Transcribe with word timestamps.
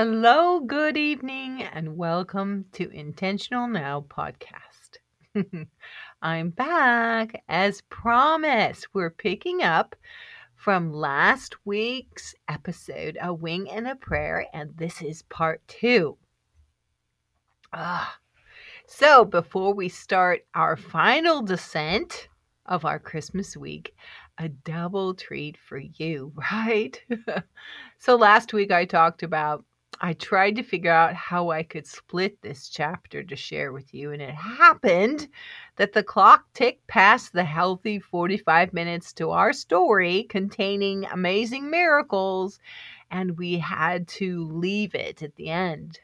Hello, 0.00 0.60
good 0.60 0.96
evening, 0.96 1.60
and 1.60 1.96
welcome 1.96 2.66
to 2.70 2.88
Intentional 2.90 3.66
Now 3.66 4.06
podcast. 4.08 4.98
I'm 6.22 6.50
back 6.50 7.42
as 7.48 7.80
promised. 7.80 8.86
We're 8.94 9.10
picking 9.10 9.64
up 9.64 9.96
from 10.54 10.92
last 10.92 11.56
week's 11.66 12.32
episode, 12.46 13.18
A 13.20 13.34
Wing 13.34 13.68
and 13.68 13.88
a 13.88 13.96
Prayer, 13.96 14.46
and 14.54 14.70
this 14.76 15.02
is 15.02 15.22
part 15.22 15.66
two. 15.66 16.16
Ah, 17.72 18.20
so 18.86 19.24
before 19.24 19.74
we 19.74 19.88
start 19.88 20.46
our 20.54 20.76
final 20.76 21.42
descent 21.42 22.28
of 22.66 22.84
our 22.84 23.00
Christmas 23.00 23.56
week, 23.56 23.96
a 24.38 24.48
double 24.48 25.12
treat 25.12 25.56
for 25.56 25.78
you, 25.78 26.32
right? 26.52 27.02
so 27.98 28.14
last 28.14 28.52
week 28.52 28.70
I 28.70 28.84
talked 28.84 29.24
about 29.24 29.64
I 30.00 30.12
tried 30.12 30.54
to 30.56 30.62
figure 30.62 30.92
out 30.92 31.14
how 31.14 31.50
I 31.50 31.64
could 31.64 31.86
split 31.86 32.40
this 32.40 32.68
chapter 32.68 33.24
to 33.24 33.34
share 33.34 33.72
with 33.72 33.92
you, 33.92 34.12
and 34.12 34.22
it 34.22 34.34
happened 34.34 35.28
that 35.76 35.92
the 35.92 36.04
clock 36.04 36.44
ticked 36.54 36.86
past 36.86 37.32
the 37.32 37.42
healthy 37.42 37.98
45 37.98 38.72
minutes 38.72 39.12
to 39.14 39.30
our 39.30 39.52
story 39.52 40.22
containing 40.24 41.04
amazing 41.06 41.68
miracles, 41.68 42.60
and 43.10 43.36
we 43.36 43.58
had 43.58 44.06
to 44.08 44.44
leave 44.44 44.94
it 44.94 45.22
at 45.22 45.34
the 45.34 45.48
end. 45.48 45.98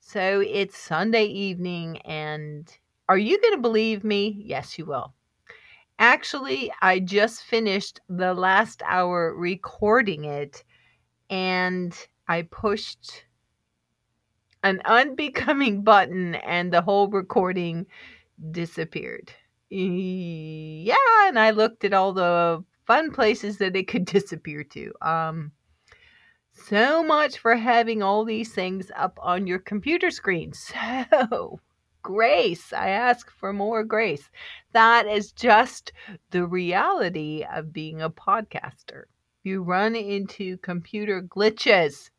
So 0.00 0.42
it's 0.46 0.76
Sunday 0.76 1.24
evening, 1.24 1.98
and 2.02 2.70
are 3.08 3.18
you 3.18 3.40
going 3.40 3.54
to 3.54 3.62
believe 3.62 4.04
me? 4.04 4.42
Yes, 4.44 4.78
you 4.78 4.84
will. 4.84 5.14
Actually, 5.98 6.70
I 6.82 7.00
just 7.00 7.44
finished 7.44 8.00
the 8.10 8.34
last 8.34 8.82
hour 8.84 9.34
recording 9.34 10.24
it, 10.24 10.64
and 11.30 11.96
I 12.28 12.42
pushed 12.42 13.24
an 14.62 14.80
unbecoming 14.84 15.82
button 15.82 16.34
and 16.36 16.72
the 16.72 16.82
whole 16.82 17.08
recording 17.08 17.86
disappeared. 18.50 19.32
Yeah, 19.70 20.96
and 21.26 21.38
I 21.38 21.50
looked 21.50 21.84
at 21.84 21.92
all 21.92 22.12
the 22.12 22.64
fun 22.86 23.12
places 23.12 23.58
that 23.58 23.76
it 23.76 23.88
could 23.88 24.04
disappear 24.16 24.64
to. 24.64 24.92
Um 25.02 25.52
so 26.52 27.04
much 27.04 27.38
for 27.38 27.54
having 27.54 28.02
all 28.02 28.24
these 28.24 28.52
things 28.52 28.90
up 28.96 29.18
on 29.22 29.46
your 29.46 29.60
computer 29.60 30.10
screen. 30.10 30.52
So, 31.10 31.60
grace, 32.02 32.72
I 32.72 32.88
ask 32.88 33.30
for 33.30 33.52
more 33.52 33.84
grace. 33.84 34.28
That 34.72 35.06
is 35.06 35.30
just 35.32 35.92
the 36.30 36.46
reality 36.46 37.44
of 37.52 37.72
being 37.72 38.02
a 38.02 38.10
podcaster. 38.10 39.04
You 39.44 39.62
run 39.62 39.94
into 39.94 40.56
computer 40.58 41.22
glitches 41.22 42.10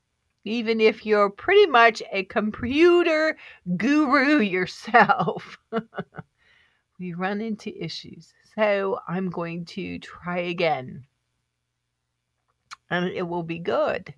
even 0.43 0.79
if 0.79 1.05
you're 1.05 1.29
pretty 1.29 1.67
much 1.67 2.01
a 2.11 2.23
computer 2.23 3.37
guru 3.77 4.39
yourself. 4.39 5.57
we 6.99 7.13
run 7.13 7.41
into 7.41 7.75
issues. 7.81 8.33
So 8.55 8.99
I'm 9.07 9.29
going 9.29 9.65
to 9.65 9.99
try 9.99 10.39
again. 10.39 11.05
And 12.89 13.07
it 13.09 13.27
will 13.27 13.43
be 13.43 13.59
good. 13.59 14.13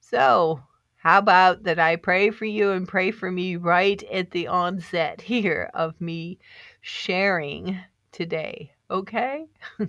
So, 0.00 0.62
how 0.96 1.18
about 1.18 1.62
that 1.64 1.78
I 1.78 1.96
pray 1.96 2.30
for 2.30 2.46
you 2.46 2.72
and 2.72 2.88
pray 2.88 3.10
for 3.10 3.30
me 3.30 3.56
right 3.56 4.02
at 4.12 4.30
the 4.30 4.48
onset 4.48 5.20
here 5.20 5.70
of 5.74 6.00
me 6.00 6.38
sharing 6.80 7.78
today? 8.12 8.72
Okay? 8.90 9.46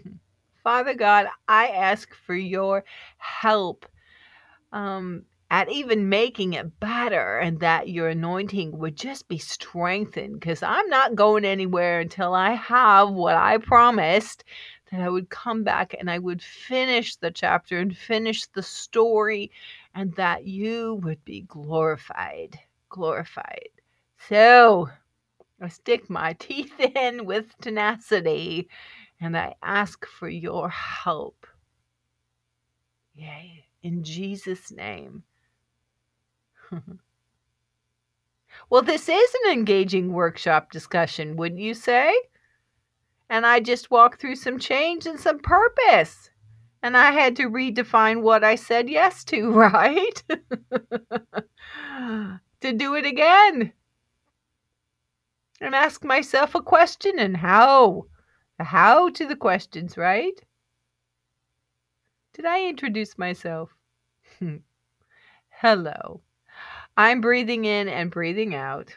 Father 0.63 0.93
God, 0.93 1.27
I 1.47 1.69
ask 1.69 2.13
for 2.13 2.35
your 2.35 2.83
help 3.17 3.85
um, 4.71 5.23
at 5.51 5.69
even 5.69 6.07
making 6.07 6.53
it 6.53 6.79
better 6.79 7.37
and 7.37 7.59
that 7.59 7.89
your 7.89 8.07
anointing 8.07 8.77
would 8.77 8.95
just 8.95 9.27
be 9.27 9.37
strengthened 9.37 10.39
because 10.39 10.63
I'm 10.63 10.87
not 10.87 11.13
going 11.13 11.43
anywhere 11.43 11.99
until 11.99 12.33
I 12.33 12.51
have 12.51 13.09
what 13.09 13.35
I 13.35 13.57
promised 13.57 14.45
that 14.89 15.01
I 15.01 15.09
would 15.09 15.29
come 15.29 15.65
back 15.65 15.93
and 15.99 16.09
I 16.09 16.19
would 16.19 16.41
finish 16.41 17.17
the 17.17 17.31
chapter 17.31 17.79
and 17.79 17.95
finish 17.95 18.45
the 18.45 18.63
story 18.63 19.51
and 19.93 20.13
that 20.15 20.47
you 20.47 21.01
would 21.03 21.23
be 21.25 21.41
glorified. 21.41 22.57
Glorified. 22.87 23.69
So 24.29 24.87
I 25.61 25.67
stick 25.67 26.09
my 26.09 26.31
teeth 26.39 26.79
in 26.79 27.25
with 27.25 27.57
tenacity 27.59 28.69
and 29.19 29.37
I 29.37 29.55
ask 29.61 30.05
for 30.05 30.29
your 30.29 30.69
help. 30.69 31.45
Yay. 33.15 33.65
In 33.83 34.01
Jesus' 34.05 34.71
name. 34.71 35.23
Well, 38.69 38.81
this 38.81 39.09
is 39.09 39.35
an 39.45 39.51
engaging 39.51 40.13
workshop 40.13 40.71
discussion, 40.71 41.35
wouldn't 41.35 41.61
you 41.61 41.73
say? 41.73 42.13
And 43.29 43.45
I 43.45 43.59
just 43.59 43.91
walked 43.91 44.19
through 44.19 44.35
some 44.35 44.59
change 44.59 45.05
and 45.05 45.19
some 45.19 45.39
purpose. 45.39 46.29
And 46.83 46.97
I 46.97 47.11
had 47.11 47.35
to 47.37 47.49
redefine 47.49 48.21
what 48.21 48.43
I 48.43 48.55
said 48.55 48.89
yes 48.89 49.23
to, 49.25 49.51
right? 49.53 50.23
to 52.61 52.73
do 52.73 52.95
it 52.95 53.05
again. 53.05 53.73
And 55.61 55.75
ask 55.75 56.03
myself 56.03 56.55
a 56.55 56.61
question 56.61 57.19
and 57.19 57.37
how. 57.37 58.07
The 58.57 58.65
how 58.65 59.09
to 59.09 59.27
the 59.27 59.35
questions, 59.35 59.97
right? 59.97 60.39
Did 62.33 62.45
I 62.45 62.65
introduce 62.65 63.17
myself? 63.17 63.75
Hello. 65.49 66.21
I'm 66.97 67.21
breathing 67.21 67.65
in 67.65 67.87
and 67.87 68.11
breathing 68.11 68.55
out. 68.55 68.95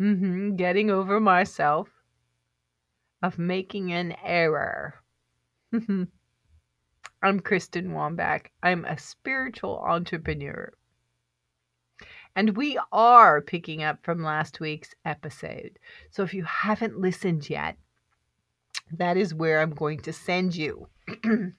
Mm-hmm, 0.00 0.56
getting 0.56 0.90
over 0.90 1.20
myself 1.20 1.88
of 3.22 3.38
making 3.38 3.92
an 3.92 4.16
error. 4.24 4.94
I'm 7.22 7.40
Kristen 7.40 7.90
Wambach. 7.90 8.46
I'm 8.62 8.84
a 8.86 8.98
spiritual 8.98 9.78
entrepreneur. 9.86 10.72
And 12.34 12.56
we 12.56 12.78
are 12.92 13.42
picking 13.42 13.82
up 13.82 13.98
from 14.02 14.22
last 14.22 14.60
week's 14.60 14.94
episode. 15.04 15.78
So 16.10 16.22
if 16.22 16.32
you 16.32 16.44
haven't 16.44 16.98
listened 16.98 17.50
yet, 17.50 17.76
that 18.92 19.16
is 19.16 19.34
where 19.34 19.60
I'm 19.60 19.74
going 19.74 20.00
to 20.00 20.12
send 20.12 20.56
you 20.56 20.88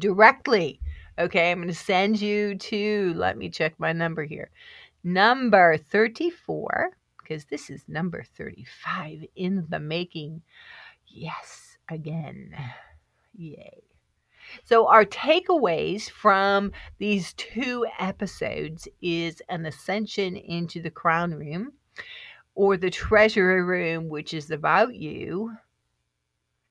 directly 0.00 0.80
Okay, 1.18 1.50
I'm 1.50 1.58
going 1.58 1.68
to 1.68 1.74
send 1.74 2.20
you 2.20 2.56
to, 2.56 3.14
let 3.16 3.38
me 3.38 3.48
check 3.48 3.74
my 3.78 3.92
number 3.92 4.24
here, 4.24 4.50
number 5.02 5.78
34, 5.78 6.90
because 7.18 7.46
this 7.46 7.70
is 7.70 7.82
number 7.88 8.22
35 8.36 9.24
in 9.34 9.66
the 9.70 9.80
making. 9.80 10.42
Yes, 11.08 11.78
again. 11.88 12.54
Yay. 13.34 13.82
So, 14.64 14.86
our 14.88 15.04
takeaways 15.06 16.08
from 16.10 16.72
these 16.98 17.32
two 17.32 17.86
episodes 17.98 18.86
is 19.00 19.42
an 19.48 19.66
ascension 19.66 20.36
into 20.36 20.82
the 20.82 20.90
crown 20.90 21.32
room 21.32 21.72
or 22.54 22.76
the 22.76 22.90
treasury 22.90 23.62
room, 23.62 24.08
which 24.08 24.34
is 24.34 24.50
about 24.50 24.94
you. 24.94 25.52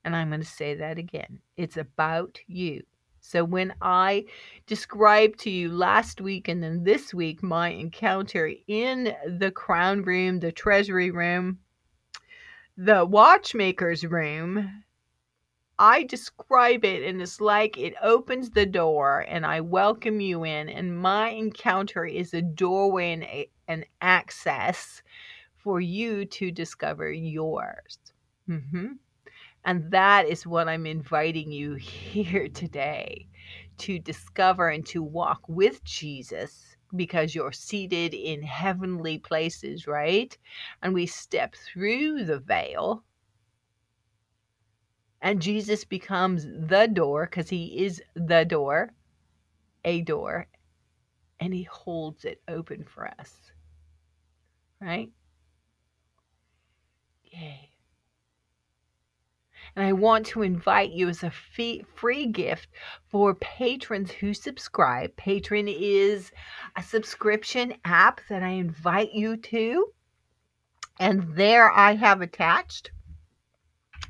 And 0.03 0.15
I'm 0.15 0.29
going 0.29 0.41
to 0.41 0.45
say 0.45 0.75
that 0.75 0.99
again 0.99 1.39
it's 1.57 1.77
about 1.77 2.39
you. 2.47 2.83
So 3.27 3.43
when 3.43 3.73
I 3.81 4.25
described 4.67 5.39
to 5.39 5.49
you 5.49 5.71
last 5.71 6.21
week 6.21 6.47
and 6.47 6.61
then 6.61 6.83
this 6.83 7.11
week 7.11 7.41
my 7.41 7.69
encounter 7.69 8.51
in 8.67 9.15
the 9.27 9.49
crown 9.49 10.03
room, 10.03 10.39
the 10.39 10.51
treasury 10.51 11.09
room, 11.09 11.57
the 12.77 13.03
watchmaker's 13.03 14.05
room, 14.05 14.83
I 15.79 16.03
describe 16.03 16.85
it 16.85 17.01
and 17.01 17.19
it's 17.19 17.41
like 17.41 17.79
it 17.79 17.95
opens 17.99 18.51
the 18.51 18.67
door 18.67 19.25
and 19.27 19.43
I 19.43 19.59
welcome 19.59 20.19
you 20.19 20.43
in 20.43 20.69
and 20.69 20.95
my 20.95 21.29
encounter 21.29 22.05
is 22.05 22.31
a 22.35 22.43
doorway 22.43 23.13
and 23.13 23.47
an 23.67 23.85
access 24.01 25.01
for 25.57 25.81
you 25.81 26.25
to 26.25 26.51
discover 26.51 27.11
yours. 27.11 27.97
Mm-hmm. 28.47 28.93
And 29.65 29.89
that 29.89 30.27
is 30.27 30.45
what 30.45 30.69
I'm 30.69 30.85
inviting 30.85 31.51
you 31.51 31.73
here 31.75 32.47
today 32.49 33.27
to 33.79 33.99
discover 33.99 34.69
and 34.69 34.85
to 34.87 35.01
walk 35.01 35.41
with 35.47 35.83
Jesus 35.83 36.77
because 36.95 37.35
you're 37.35 37.51
seated 37.51 38.13
in 38.13 38.43
heavenly 38.43 39.17
places, 39.17 39.87
right? 39.87 40.37
And 40.81 40.93
we 40.93 41.07
step 41.07 41.55
through 41.55 42.25
the 42.25 42.39
veil. 42.39 43.03
And 45.21 45.41
Jesus 45.41 45.83
becomes 45.83 46.45
the 46.45 46.87
door 46.91 47.25
because 47.25 47.49
he 47.49 47.83
is 47.85 48.01
the 48.13 48.45
door, 48.45 48.93
a 49.83 50.01
door, 50.01 50.47
and 51.39 51.53
he 51.53 51.63
holds 51.63 52.23
it 52.23 52.41
open 52.47 52.85
for 52.85 53.07
us. 53.19 53.51
Right? 54.79 55.09
Yay. 57.23 57.74
And 59.75 59.85
I 59.85 59.91
want 59.93 60.25
to 60.27 60.41
invite 60.41 60.91
you 60.91 61.09
as 61.09 61.23
a 61.23 61.31
fee- 61.31 61.85
free 61.95 62.27
gift 62.27 62.69
for 63.09 63.35
patrons 63.35 64.11
who 64.11 64.33
subscribe. 64.33 65.15
Patreon 65.15 65.73
is 65.77 66.31
a 66.75 66.83
subscription 66.83 67.73
app 67.83 68.21
that 68.29 68.43
I 68.43 68.49
invite 68.49 69.13
you 69.13 69.37
to. 69.37 69.87
And 70.99 71.35
there 71.35 71.71
I 71.71 71.95
have 71.95 72.21
attached 72.21 72.91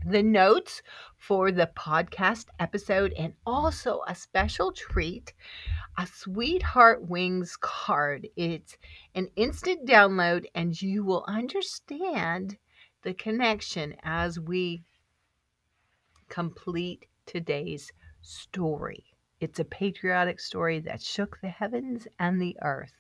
the 0.06 0.22
notes 0.22 0.84
for 1.18 1.52
the 1.52 1.72
podcast 1.76 2.46
episode 2.60 3.12
and 3.18 3.34
also 3.46 4.02
a 4.08 4.14
special 4.14 4.72
treat 4.72 5.34
a 5.98 6.06
Sweetheart 6.06 7.08
Wings 7.08 7.56
card. 7.60 8.28
It's 8.36 8.78
an 9.14 9.30
instant 9.36 9.88
download, 9.88 10.46
and 10.54 10.80
you 10.82 11.06
will 11.06 11.24
understand 11.28 12.58
the 13.04 13.14
connection 13.14 13.96
as 14.04 14.40
we 14.40 14.84
complete 16.30 17.06
today's 17.26 17.92
story. 18.22 19.06
It's 19.40 19.60
a 19.60 19.66
patriotic 19.66 20.40
story 20.40 20.80
that 20.80 21.02
shook 21.02 21.40
the 21.42 21.50
heavens 21.50 22.08
and 22.20 22.42
the 22.42 22.58
earth, 22.62 22.94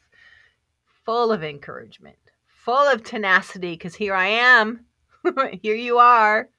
full 1.06 1.31
of 1.31 1.44
encouragement, 1.44 2.18
full 2.48 2.88
of 2.88 3.04
tenacity, 3.04 3.74
because 3.74 3.95
here 3.95 4.16
I 4.16 4.27
am. 4.27 4.86
here 5.62 5.75
you 5.75 5.98
are. 5.98 6.50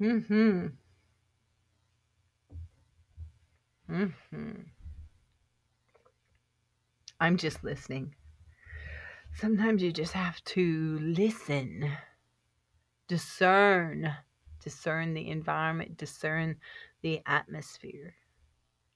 Mm-hmm. 0.00 0.66
Mm-hmm. 3.90 4.50
I'm 7.20 7.36
just 7.36 7.62
listening. 7.64 8.14
Sometimes 9.34 9.82
you 9.82 9.92
just 9.92 10.12
have 10.12 10.42
to 10.44 10.98
listen, 11.00 11.90
discern, 13.08 14.14
discern 14.62 15.14
the 15.14 15.28
environment, 15.28 15.96
discern 15.96 16.56
the 17.02 17.20
atmosphere. 17.26 18.14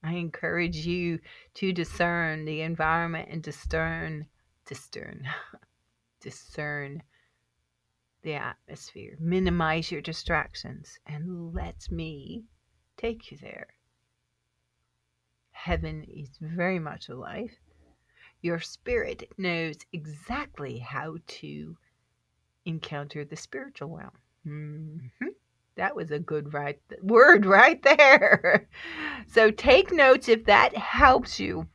I 0.03 0.15
encourage 0.15 0.77
you 0.77 1.19
to 1.55 1.73
discern 1.73 2.45
the 2.45 2.61
environment 2.63 3.29
and 3.31 3.43
discern, 3.43 4.27
discern, 4.65 5.29
discern 6.21 7.03
the 8.23 8.35
atmosphere. 8.35 9.17
Minimize 9.21 9.91
your 9.91 10.01
distractions 10.01 10.99
and 11.07 11.55
let 11.55 11.91
me 11.91 12.45
take 12.97 13.31
you 13.31 13.39
there. 13.39 13.69
Heaven 15.51 16.05
is 16.05 16.39
very 16.41 16.79
much 16.79 17.09
alive. 17.09 17.51
Your 18.41 18.61
spirit 18.61 19.25
knows 19.37 19.77
exactly 19.93 20.79
how 20.79 21.17
to 21.27 21.77
encounter 22.69 23.25
the 23.25 23.37
spiritual 23.37 23.97
realm. 23.97 24.13
Mm-hmm. 24.47 25.29
That 25.77 25.97
was 25.97 26.11
a 26.11 26.19
good 26.19 26.53
right 26.53 26.79
word 27.03 27.47
right 27.47 27.83
there. 27.83 28.69
So 29.31 29.51
take 29.51 29.93
notes 29.93 30.27
if 30.29 30.47
that 30.47 30.75
helps 30.75 31.39
you. 31.39 31.67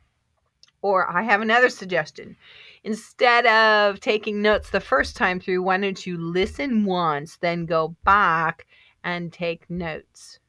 Or 0.82 1.08
I 1.08 1.22
have 1.22 1.42
another 1.42 1.70
suggestion. 1.70 2.36
Instead 2.84 3.46
of 3.46 4.00
taking 4.00 4.42
notes 4.42 4.72
the 4.72 4.80
first 4.80 5.16
time 5.16 5.40
through, 5.40 5.62
why 5.62 5.78
don't 5.78 6.06
you 6.08 6.18
listen 6.18 6.84
once, 6.84 7.38
then 7.38 7.68
go 7.68 7.96
back 8.04 8.66
and 9.04 9.32
take 9.32 9.70
notes? 9.70 10.40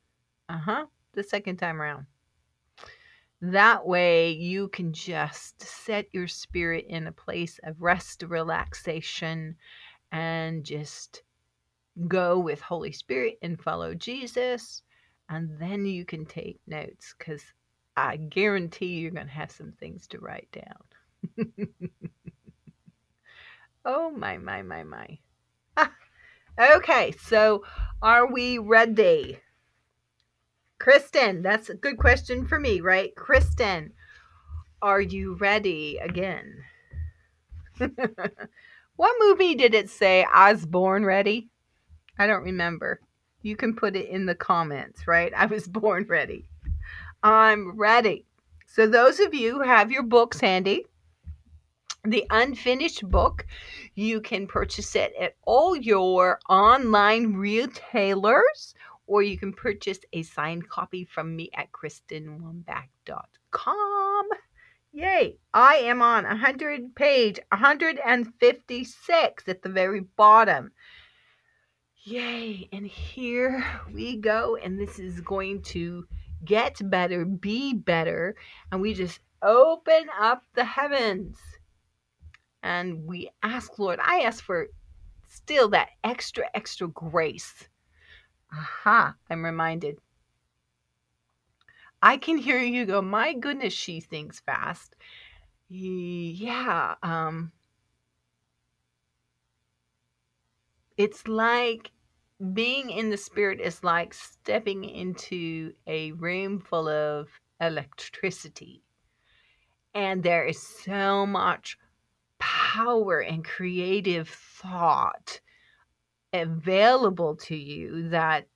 Uh 0.49 0.59
huh. 0.59 0.87
The 1.13 1.23
second 1.23 1.59
time 1.59 1.83
around. 1.83 2.07
That 3.43 3.87
way, 3.87 4.31
you 4.31 4.69
can 4.69 4.95
just 4.95 5.61
set 5.61 6.07
your 6.13 6.29
spirit 6.29 6.87
in 6.89 7.07
a 7.07 7.13
place 7.13 7.61
of 7.63 7.83
rest, 7.83 8.23
relaxation, 8.23 9.57
and 10.15 10.65
just 10.65 11.25
go 12.07 12.39
with 12.39 12.61
Holy 12.61 12.93
Spirit 12.93 13.37
and 13.43 13.61
follow 13.61 13.95
Jesus. 13.95 14.83
And 15.29 15.51
then 15.59 15.85
you 15.85 16.05
can 16.05 16.25
take 16.25 16.61
notes 16.69 17.15
because 17.19 17.43
I 17.97 18.17
guarantee 18.17 18.95
you're 18.95 19.11
going 19.11 19.27
to 19.27 19.33
have 19.33 19.51
some 19.51 19.73
things 19.73 20.07
to 20.09 20.21
write 20.21 20.49
down. 20.53 21.49
oh, 23.85 24.11
my, 24.13 24.39
my, 24.39 24.63
my, 24.63 24.85
my. 24.85 25.19
Okay, 26.57 27.13
so 27.21 27.65
are 28.01 28.31
we 28.31 28.59
ready? 28.59 29.41
Kristen, 30.79 31.43
that's 31.43 31.69
a 31.69 31.75
good 31.75 31.99
question 31.99 32.47
for 32.47 32.61
me, 32.61 32.81
right? 32.81 33.13
Kristen, 33.17 33.93
are 34.81 35.01
you 35.01 35.35
ready 35.35 35.99
again? 35.99 36.63
what 38.97 39.15
movie 39.21 39.55
did 39.55 39.75
it 39.75 39.91
say 39.91 40.27
I 40.33 40.53
was 40.53 40.67
born 40.67 41.05
ready? 41.05 41.51
I 42.19 42.27
don't 42.27 42.45
remember. 42.45 43.01
You 43.43 43.57
can 43.57 43.75
put 43.75 43.97
it 43.97 44.09
in 44.09 44.27
the 44.27 44.35
comments, 44.35 45.07
right? 45.07 45.33
I 45.37 45.47
was 45.47 45.69
born 45.69 46.07
ready. 46.09 46.49
I'm 47.23 47.77
ready. 47.77 48.27
So, 48.67 48.87
those 48.87 49.21
of 49.21 49.35
you 49.35 49.55
who 49.55 49.63
have 49.63 49.93
your 49.93 50.03
books 50.03 50.41
handy, 50.41 50.85
the 52.05 52.25
unfinished 52.31 53.09
book, 53.09 53.47
you 53.95 54.21
can 54.21 54.47
purchase 54.47 54.95
it 54.95 55.15
at 55.21 55.35
all 55.43 55.75
your 55.75 56.39
online 56.49 57.35
retailers 57.35 58.75
or 59.07 59.23
you 59.23 59.39
can 59.39 59.53
purchase 59.53 60.01
a 60.13 60.23
signed 60.23 60.69
copy 60.69 61.05
from 61.05 61.37
me 61.37 61.51
at 61.55 61.71
kristenwambach.com. 61.73 64.29
Yay! 64.97 65.37
I 65.53 65.75
am 65.79 66.01
on 66.01 66.23
100 66.23 66.95
page 66.95 67.41
156 67.51 69.49
at 69.49 69.63
the 69.63 69.69
very 69.69 70.01
bottom. 70.01 70.71
Yay! 72.05 72.69
And 72.73 72.87
here 72.87 73.65
we 73.93 74.17
go. 74.17 74.57
And 74.57 74.79
this 74.79 75.01
is 75.01 75.21
going 75.21 75.63
to 75.63 76.07
get 76.45 76.79
better, 76.89 77.25
be 77.25 77.75
better. 77.75 78.37
And 78.71 78.81
we 78.81 78.95
just 78.95 79.19
open 79.43 80.07
up 80.17 80.45
the 80.55 80.65
heavens. 80.65 81.39
And 82.63 83.05
we 83.05 83.31
ask, 83.43 83.77
Lord, 83.81 83.99
I 84.01 84.21
ask 84.21 84.45
for 84.45 84.69
still 85.27 85.69
that 85.71 85.89
extra, 86.05 86.45
extra 86.55 86.87
grace 86.87 87.69
Aha, 88.57 89.17
I'm 89.29 89.45
reminded. 89.45 89.99
I 92.05 92.19
can 92.19 92.37
hear 92.37 92.59
you 92.59 92.85
go, 92.85 93.01
my 93.01 93.33
goodness, 93.33 93.73
she 93.73 93.99
thinks 93.99 94.39
fast. 94.39 94.95
Yeah, 95.71 96.97
um, 97.03 97.51
it's 100.99 101.27
like 101.27 101.91
being 102.53 102.91
in 102.91 103.09
the 103.09 103.17
spirit 103.17 103.59
is 103.59 103.83
like 103.83 104.13
stepping 104.13 104.85
into 104.85 105.73
a 105.87 106.13
room 106.13 106.61
full 106.61 106.89
of 106.91 107.29
electricity. 107.59 108.83
And 109.95 110.23
there 110.23 110.45
is 110.45 110.61
so 110.61 111.25
much 111.25 111.79
power 112.39 113.21
and 113.21 113.43
creative 113.43 114.29
thought 114.29 115.41
available 116.35 117.37
to 117.37 117.57
you 117.57 118.11
that 118.11 118.47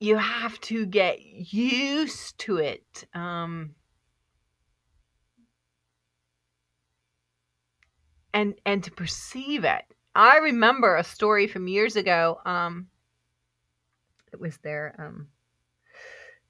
you 0.00 0.16
have 0.16 0.58
to 0.62 0.86
get 0.86 1.20
used 1.22 2.38
to 2.38 2.56
it. 2.56 3.04
Um, 3.14 3.74
and 8.32 8.54
and 8.64 8.82
to 8.84 8.90
perceive 8.90 9.64
it. 9.64 9.82
I 10.14 10.38
remember 10.38 10.96
a 10.96 11.04
story 11.04 11.46
from 11.46 11.68
years 11.68 11.96
ago. 11.96 12.40
Um, 12.44 12.88
it 14.32 14.40
was 14.40 14.56
there. 14.58 14.94
Um, 14.98 15.28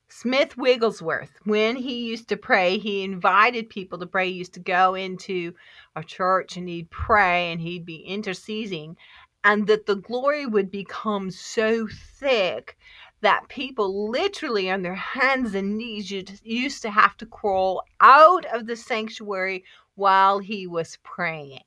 Smith 0.08 0.56
Wigglesworth, 0.56 1.32
when 1.44 1.76
he 1.76 2.08
used 2.08 2.28
to 2.28 2.36
pray, 2.36 2.78
he 2.78 3.04
invited 3.04 3.68
people 3.68 3.98
to 3.98 4.06
pray. 4.06 4.30
He 4.30 4.38
used 4.38 4.54
to 4.54 4.60
go 4.60 4.94
into 4.94 5.54
a 5.94 6.02
church 6.02 6.56
and 6.56 6.68
he'd 6.68 6.90
pray 6.90 7.52
and 7.52 7.60
he'd 7.60 7.86
be 7.86 7.96
interceding, 7.96 8.96
and 9.44 9.66
that 9.66 9.86
the 9.86 9.96
glory 9.96 10.46
would 10.46 10.70
become 10.70 11.30
so 11.30 11.88
thick 12.18 12.76
that 13.22 13.48
people 13.48 14.10
literally 14.10 14.70
on 14.70 14.82
their 14.82 14.94
hands 14.94 15.54
and 15.54 15.76
knees 15.76 16.10
used 16.10 16.82
to 16.82 16.90
have 16.90 17.16
to 17.18 17.26
crawl 17.26 17.82
out 18.00 18.46
of 18.46 18.66
the 18.66 18.76
sanctuary 18.76 19.64
while 19.94 20.38
he 20.38 20.66
was 20.66 20.98
praying. 21.02 21.60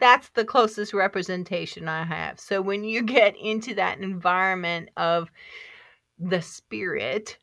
that's 0.00 0.30
the 0.30 0.44
closest 0.44 0.92
representation 0.92 1.86
I 1.86 2.04
have. 2.04 2.40
So 2.40 2.60
when 2.60 2.82
you 2.82 3.02
get 3.02 3.36
into 3.36 3.74
that 3.74 4.00
environment 4.00 4.88
of 4.96 5.30
the 6.18 6.42
spirit 6.42 7.38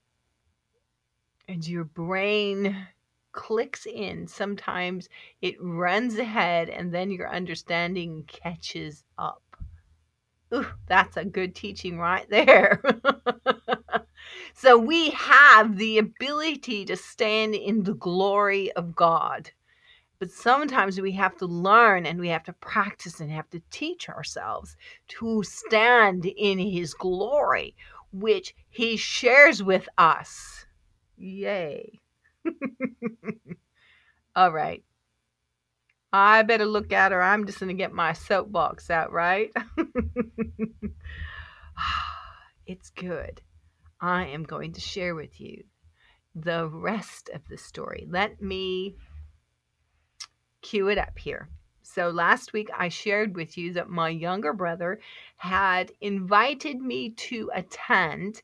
and 1.48 1.66
your 1.66 1.86
brain 1.86 2.88
clicks 3.32 3.86
in, 3.86 4.28
sometimes 4.28 5.08
it 5.42 5.56
runs 5.62 6.18
ahead 6.18 6.70
and 6.70 6.94
then 6.94 7.12
your 7.12 7.30
understanding 7.30 8.24
catches 8.28 9.04
up. 9.18 9.47
Ooh, 10.54 10.66
that's 10.88 11.18
a 11.18 11.26
good 11.26 11.56
teaching 11.56 11.98
right 12.00 12.30
there. 12.30 12.82
so 14.54 14.78
we 14.78 15.10
have 15.12 15.78
the 15.78 15.98
ability 15.98 16.86
to 16.86 16.96
stand 16.96 17.56
in 17.56 17.84
the 17.84 17.94
glory 17.94 18.72
of 18.74 18.96
God 18.96 19.52
But 20.20 20.32
sometimes 20.32 21.02
we 21.02 21.14
have 21.14 21.38
to 21.38 21.46
learn 21.48 22.06
and 22.06 22.20
we 22.20 22.30
have 22.30 22.44
to 22.46 22.54
practice 22.54 23.20
and 23.22 23.32
have 23.32 23.50
to 23.52 23.62
teach 23.72 24.10
ourselves 24.10 24.76
to 25.20 25.44
stand 25.44 26.26
in 26.26 26.60
His 26.60 26.94
glory, 26.94 27.76
which 28.14 28.56
He 28.70 28.98
shares 28.98 29.64
with 29.64 29.90
us. 29.98 30.66
Yay. 31.18 32.02
All 34.36 34.52
right. 34.52 34.84
I 36.12 36.44
better 36.44 36.66
look 36.66 36.94
at 36.94 37.12
her. 37.12 37.22
I'm 37.22 37.46
just 37.46 37.60
going 37.60 37.70
to 37.70 37.74
get 37.74 37.94
my 37.94 38.14
soapbox 38.14 38.90
out, 38.90 39.12
right? 39.12 39.52
it's 42.66 42.90
good. 42.92 43.42
I 44.00 44.28
am 44.28 44.44
going 44.44 44.74
to 44.74 44.82
share 44.82 45.16
with 45.16 45.42
you 45.42 45.64
the 46.36 46.68
rest 46.68 47.30
of 47.34 47.42
the 47.50 47.58
story. 47.58 48.08
Let 48.10 48.42
me 48.42 48.96
cue 50.62 50.88
it 50.88 50.98
up 50.98 51.18
here. 51.18 51.50
So, 51.82 52.10
last 52.10 52.54
week 52.54 52.70
I 52.78 52.90
shared 52.90 53.36
with 53.36 53.58
you 53.58 53.74
that 53.74 53.90
my 53.90 54.10
younger 54.10 54.54
brother 54.54 55.00
had 55.38 55.92
invited 56.02 56.82
me 56.82 57.12
to 57.12 57.50
attend 57.54 58.42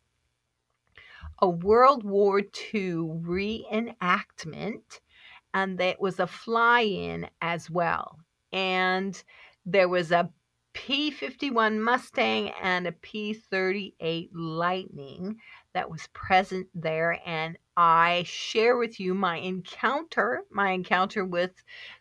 a 1.40 1.50
World 1.50 2.04
War 2.04 2.40
II 2.40 3.22
reenactment, 3.26 5.00
and 5.54 5.78
that 5.78 6.00
was 6.02 6.20
a 6.20 6.28
fly 6.28 6.82
in 6.82 7.28
as 7.42 7.70
well. 7.70 8.20
And 8.52 9.22
there 9.66 9.90
was 9.90 10.12
a 10.12 10.30
P 10.74 11.12
51 11.12 11.80
Mustang 11.80 12.50
and 12.62 12.88
a 12.88 12.92
P 12.92 13.34
38 13.34 14.36
Lightning 14.36 15.38
that 15.74 15.90
was 15.90 16.08
present 16.14 16.68
there. 16.74 17.20
And 17.26 17.58
I 17.78 18.24
share 18.26 18.78
with 18.78 19.00
you 19.00 19.14
my 19.14 19.38
encounter, 19.38 20.44
my 20.50 20.72
encounter 20.72 21.26
with 21.26 21.52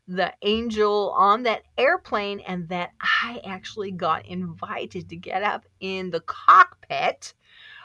the 0.08 0.32
angel 0.42 1.14
on 1.16 1.42
that 1.42 1.62
airplane, 1.76 2.40
and 2.40 2.68
that 2.70 2.92
I 3.00 3.40
actually 3.44 3.90
got 3.92 4.26
invited 4.26 5.08
to 5.10 5.16
get 5.16 5.42
up 5.42 5.66
in 5.80 6.10
the 6.10 6.20
cockpit 6.20 7.34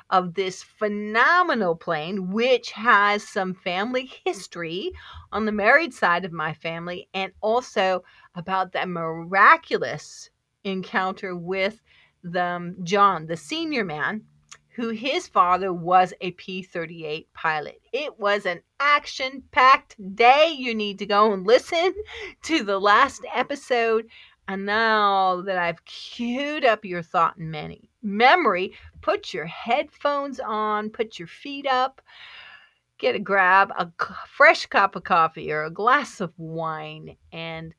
of 0.10 0.34
this 0.34 0.64
phenomenal 0.64 1.76
plane, 1.76 2.32
which 2.32 2.72
has 2.72 3.28
some 3.28 3.54
family 3.54 4.12
history 4.26 4.92
on 5.32 5.46
the 5.46 5.52
married 5.52 5.94
side 5.94 6.26
of 6.26 6.32
my 6.32 6.54
family, 6.54 7.08
and 7.14 7.32
also 7.42 8.04
about 8.36 8.72
that 8.72 8.88
miraculous 8.88 10.30
encounter 10.64 11.36
with 11.36 11.82
the 12.24 12.76
John, 12.84 13.26
the 13.26 13.38
senior 13.38 13.84
man, 13.84 14.24
who 14.76 14.90
his 14.90 15.28
father 15.28 15.74
was 15.74 16.14
a 16.22 16.32
P 16.32 16.62
38 16.62 17.34
pilot. 17.34 17.82
It 17.92 18.20
was 18.20 18.46
an 18.46 18.62
action 18.80 19.44
packed 19.52 19.96
day. 20.16 20.54
You 20.56 20.76
need 20.76 21.00
to 21.00 21.06
go 21.06 21.34
and 21.34 21.48
listen 21.48 21.94
to 22.44 22.64
the 22.64 22.80
last 22.80 23.26
episode. 23.34 24.08
And 24.48 24.66
now 24.66 25.42
that 25.42 25.58
I've 25.58 25.84
queued 25.84 26.64
up 26.64 26.86
your 26.86 27.02
thought 27.02 27.40
many 27.40 27.90
memory, 28.08 28.74
put 29.02 29.34
your 29.34 29.46
headphones 29.46 30.40
on, 30.40 30.90
put 30.90 31.20
your 31.20 31.28
feet 31.28 31.68
up, 31.68 32.02
get 32.98 33.16
a 33.16 33.20
grab 33.20 33.72
a 33.78 33.92
fresh 34.28 34.66
cup 34.66 34.96
of 34.96 35.04
coffee 35.04 35.52
or 35.52 35.64
a 35.64 35.72
glass 35.72 36.22
of 36.22 36.34
wine, 36.38 37.16
and 37.32 37.74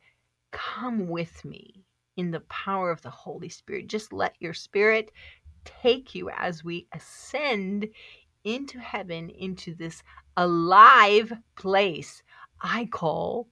come 0.52 1.08
with 1.08 1.44
me 1.44 1.82
in 2.16 2.30
the 2.30 2.40
power 2.40 2.90
of 2.90 3.02
the 3.02 3.11
Holy 3.11 3.49
Spirit. 3.49 3.87
Just 3.87 4.12
let 4.12 4.35
your 4.38 4.54
spirit 4.54 5.11
take 5.64 6.14
you 6.14 6.30
as 6.30 6.64
we 6.64 6.87
ascend 6.92 7.88
into 8.44 8.78
heaven, 8.78 9.30
into 9.30 9.75
this 9.75 10.02
alive 10.37 11.32
place 11.56 12.23
I 12.61 12.87
call 12.87 13.49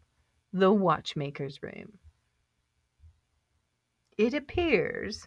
the 0.52 0.73
watchmaker's 0.73 1.62
room. 1.62 1.99
It 4.18 4.35
appears 4.35 5.26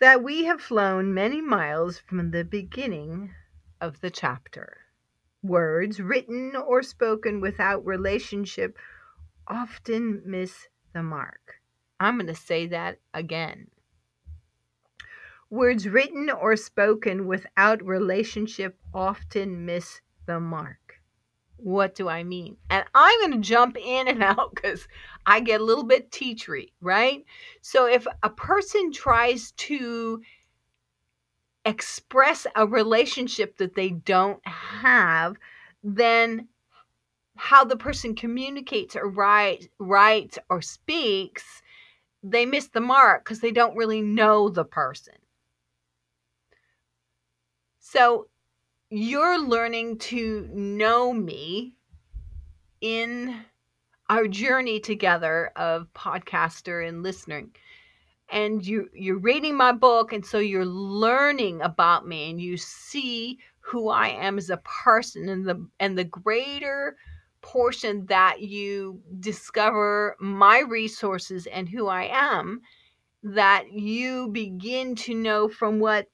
that 0.00 0.22
we 0.22 0.44
have 0.44 0.60
flown 0.60 1.14
many 1.14 1.40
miles 1.40 1.98
from 1.98 2.30
the 2.30 2.44
beginning 2.44 3.32
of 3.80 4.00
the 4.00 4.10
chapter. 4.10 4.78
Words 5.42 6.00
written 6.00 6.54
or 6.56 6.82
spoken 6.82 7.40
without 7.40 7.84
relationship 7.84 8.76
often 9.46 10.22
miss 10.24 10.68
the 10.92 11.02
mark. 11.02 11.60
I'm 11.98 12.16
going 12.16 12.26
to 12.26 12.34
say 12.34 12.66
that 12.66 12.98
again. 13.14 13.68
Words 15.50 15.88
written 15.88 16.30
or 16.30 16.56
spoken 16.56 17.26
without 17.26 17.84
relationship 17.84 18.78
often 18.94 19.64
miss 19.66 20.00
the 20.26 20.40
mark. 20.40 20.81
What 21.62 21.94
do 21.94 22.08
I 22.08 22.24
mean? 22.24 22.56
And 22.70 22.84
I'm 22.92 23.20
going 23.20 23.40
to 23.40 23.48
jump 23.48 23.76
in 23.76 24.08
and 24.08 24.22
out 24.22 24.52
because 24.54 24.88
I 25.24 25.38
get 25.38 25.60
a 25.60 25.64
little 25.64 25.84
bit 25.84 26.10
teachery, 26.10 26.72
right? 26.80 27.24
So 27.60 27.86
if 27.86 28.06
a 28.24 28.30
person 28.30 28.90
tries 28.92 29.52
to 29.52 30.20
express 31.64 32.48
a 32.56 32.66
relationship 32.66 33.58
that 33.58 33.76
they 33.76 33.90
don't 33.90 34.44
have, 34.44 35.36
then 35.84 36.48
how 37.36 37.64
the 37.64 37.76
person 37.76 38.16
communicates 38.16 38.96
or 38.96 39.08
write, 39.08 39.68
writes 39.78 40.40
or 40.50 40.60
speaks, 40.60 41.62
they 42.24 42.44
miss 42.44 42.66
the 42.68 42.80
mark 42.80 43.24
because 43.24 43.38
they 43.38 43.52
don't 43.52 43.76
really 43.76 44.02
know 44.02 44.48
the 44.48 44.64
person. 44.64 45.14
So 47.78 48.26
you're 48.94 49.40
learning 49.40 49.96
to 49.96 50.46
know 50.52 51.14
me 51.14 51.72
in 52.82 53.42
our 54.10 54.28
journey 54.28 54.80
together 54.80 55.50
of 55.56 55.86
podcaster 55.94 56.86
and 56.86 57.02
listening. 57.02 57.52
And 58.28 58.66
you 58.66 58.90
you're 58.94 59.18
reading 59.18 59.56
my 59.56 59.72
book 59.72 60.12
and 60.12 60.24
so 60.24 60.38
you're 60.38 60.66
learning 60.66 61.62
about 61.62 62.06
me 62.06 62.30
and 62.30 62.38
you 62.38 62.58
see 62.58 63.38
who 63.60 63.88
I 63.88 64.08
am 64.08 64.36
as 64.36 64.50
a 64.50 64.58
person 64.58 65.30
and 65.30 65.48
the 65.48 65.66
and 65.80 65.96
the 65.96 66.04
greater 66.04 66.98
portion 67.40 68.04
that 68.06 68.42
you 68.42 69.00
discover 69.20 70.16
my 70.20 70.60
resources 70.60 71.46
and 71.46 71.66
who 71.66 71.88
I 71.88 72.10
am 72.12 72.60
that 73.22 73.72
you 73.72 74.28
begin 74.28 74.96
to 74.96 75.14
know 75.14 75.48
from 75.48 75.80
what 75.80 76.08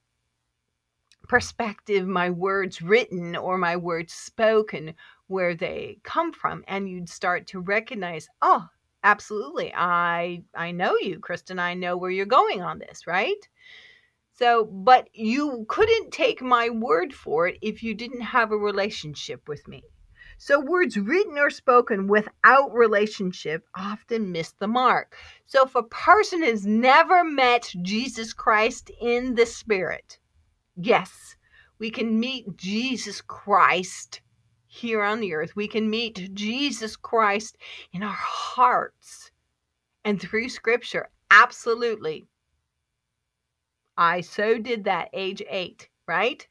perspective 1.28 2.06
my 2.06 2.30
words 2.30 2.80
written 2.80 3.36
or 3.36 3.58
my 3.58 3.76
words 3.76 4.12
spoken 4.14 4.94
where 5.26 5.54
they 5.54 5.98
come 6.02 6.32
from 6.32 6.64
and 6.66 6.88
you'd 6.88 7.08
start 7.08 7.46
to 7.46 7.60
recognize 7.60 8.28
oh 8.40 8.66
absolutely 9.04 9.72
i 9.74 10.42
i 10.54 10.70
know 10.70 10.96
you 11.00 11.18
kristen 11.20 11.58
i 11.58 11.74
know 11.74 11.96
where 11.96 12.10
you're 12.10 12.26
going 12.26 12.62
on 12.62 12.78
this 12.78 13.06
right? 13.06 13.48
So 14.32 14.64
but 14.64 15.08
you 15.12 15.66
couldn't 15.68 16.12
take 16.12 16.40
my 16.40 16.70
word 16.70 17.12
for 17.12 17.48
it 17.48 17.58
if 17.60 17.82
you 17.82 17.94
didn't 17.94 18.20
have 18.20 18.52
a 18.52 18.56
relationship 18.56 19.48
with 19.48 19.66
me. 19.68 19.82
So 20.38 20.60
words 20.60 20.96
written 20.96 21.36
or 21.36 21.50
spoken 21.50 22.06
without 22.06 22.72
relationship 22.72 23.66
often 23.76 24.30
miss 24.30 24.52
the 24.52 24.68
mark. 24.68 25.16
So 25.46 25.64
if 25.64 25.74
a 25.74 25.82
person 25.82 26.42
has 26.42 26.64
never 26.64 27.24
met 27.24 27.72
jesus 27.82 28.32
christ 28.32 28.90
in 29.00 29.34
the 29.34 29.46
spirit 29.46 30.17
Yes, 30.80 31.34
we 31.80 31.90
can 31.90 32.20
meet 32.20 32.56
Jesus 32.56 33.20
Christ 33.20 34.20
here 34.68 35.02
on 35.02 35.18
the 35.18 35.34
earth. 35.34 35.56
We 35.56 35.66
can 35.66 35.90
meet 35.90 36.32
Jesus 36.34 36.94
Christ 36.94 37.56
in 37.92 38.04
our 38.04 38.16
hearts 38.16 39.32
and 40.04 40.20
through 40.20 40.50
scripture. 40.50 41.08
Absolutely. 41.32 42.28
I 43.96 44.20
so 44.20 44.56
did 44.56 44.84
that 44.84 45.08
age 45.12 45.42
eight, 45.50 45.88
right? 46.06 46.46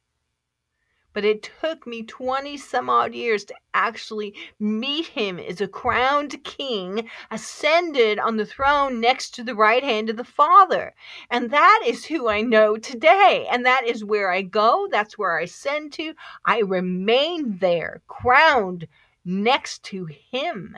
But 1.17 1.25
it 1.25 1.50
took 1.62 1.88
me 1.88 2.03
20 2.03 2.57
some 2.57 2.91
odd 2.91 3.15
years 3.15 3.43
to 3.45 3.55
actually 3.74 4.36
meet 4.59 5.07
him 5.07 5.39
as 5.39 5.59
a 5.59 5.67
crowned 5.67 6.43
king 6.43 7.09
ascended 7.31 8.19
on 8.19 8.38
the 8.38 8.45
throne 8.45 9.01
next 9.01 9.33
to 9.33 9.43
the 9.43 9.55
right 9.55 9.83
hand 9.83 10.12
of 10.12 10.17
the 10.17 10.24
Father. 10.24 10.93
And 11.31 11.50
that 11.50 11.81
is 11.83 12.05
who 12.05 12.29
I 12.29 12.41
know 12.41 12.77
today. 12.77 13.47
And 13.50 13.65
that 13.65 13.88
is 13.88 14.05
where 14.05 14.29
I 14.29 14.43
go. 14.43 14.88
That's 14.91 15.17
where 15.17 15.39
I 15.39 15.45
send 15.45 15.91
to. 15.93 16.13
I 16.45 16.59
remain 16.59 17.57
there, 17.57 18.03
crowned 18.07 18.88
next 19.25 19.81
to 19.86 20.05
him. 20.05 20.77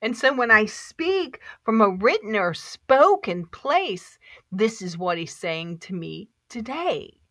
And 0.00 0.18
so 0.18 0.34
when 0.34 0.50
I 0.50 0.66
speak 0.66 1.38
from 1.62 1.80
a 1.80 1.90
written 1.90 2.34
or 2.34 2.54
spoken 2.54 3.46
place, 3.46 4.18
this 4.50 4.82
is 4.82 4.98
what 4.98 5.16
he's 5.16 5.32
saying 5.32 5.78
to 5.78 5.94
me 5.94 6.28
today. 6.48 7.21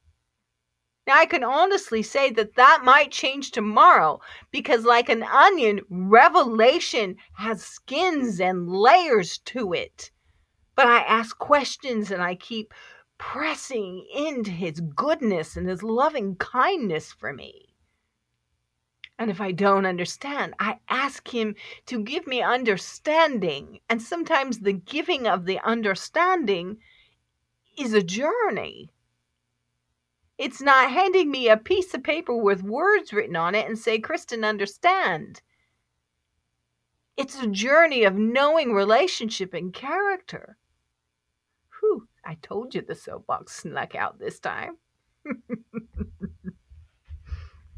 Now, 1.08 1.18
I 1.18 1.26
can 1.26 1.44
honestly 1.44 2.04
say 2.04 2.30
that 2.32 2.56
that 2.56 2.84
might 2.84 3.12
change 3.12 3.52
tomorrow 3.52 4.22
because, 4.52 4.86
like 4.86 5.10
an 5.10 5.24
onion, 5.24 5.82
revelation 5.90 7.18
has 7.38 7.64
skins 7.64 8.40
and 8.40 8.70
layers 8.70 9.40
to 9.40 9.74
it. 9.74 10.12
But 10.76 10.88
I 10.88 11.00
ask 11.00 11.38
questions 11.38 12.12
and 12.12 12.22
I 12.22 12.36
keep 12.36 12.74
pressing 13.18 14.06
into 14.16 14.52
his 14.52 14.80
goodness 14.80 15.58
and 15.58 15.68
his 15.68 15.84
loving 15.84 16.36
kindness 16.36 17.12
for 17.12 17.34
me. 17.34 17.72
And 19.22 19.30
if 19.30 19.40
I 19.40 19.52
don't 19.52 19.86
understand, 19.86 20.56
I 20.60 20.80
ask 20.90 21.28
Him 21.32 21.54
to 21.86 22.04
give 22.04 22.26
me 22.26 22.42
understanding. 22.42 23.80
And 23.88 24.02
sometimes 24.02 24.62
the 24.62 24.74
giving 24.74 25.28
of 25.28 25.46
the 25.46 25.60
understanding 25.60 26.80
is 27.78 27.94
a 27.94 28.02
journey. 28.02 28.90
It's 30.42 30.60
not 30.60 30.90
handing 30.90 31.30
me 31.30 31.50
a 31.50 31.56
piece 31.56 31.94
of 31.94 32.02
paper 32.02 32.36
with 32.36 32.64
words 32.64 33.14
written 33.14 33.36
on 33.36 33.54
it 33.54 33.68
and 33.68 33.78
say, 33.78 34.00
Kristen, 34.00 34.44
understand. 34.44 35.40
It's 37.16 37.40
a 37.40 37.46
journey 37.46 38.06
of 38.06 38.16
knowing 38.16 38.74
relationship 38.74 39.54
and 39.54 39.72
character. 39.72 40.58
Whew, 41.80 42.08
I 42.26 42.40
told 42.42 42.74
you 42.74 42.82
the 42.82 42.96
soapbox 42.96 43.58
snuck 43.58 43.94
out 43.94 44.18
this 44.18 44.40
time. 44.40 44.78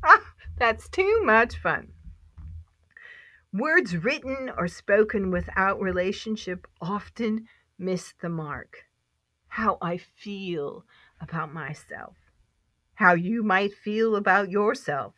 ah, 0.02 0.34
that's 0.58 0.88
too 0.88 1.22
much 1.22 1.58
fun. 1.58 1.90
Words 3.52 3.98
written 3.98 4.50
or 4.58 4.70
spoken 4.70 5.32
without 5.32 5.82
relationship 5.82 6.66
often 6.80 7.50
miss 7.78 8.14
the 8.22 8.30
mark. 8.30 8.86
How 9.50 9.78
I 9.82 9.98
feel 9.98 10.86
about 11.20 11.54
myself, 11.54 12.16
how 13.04 13.14
you 13.14 13.44
might 13.44 13.74
feel 13.74 14.16
about 14.16 14.50
yourself, 14.50 15.14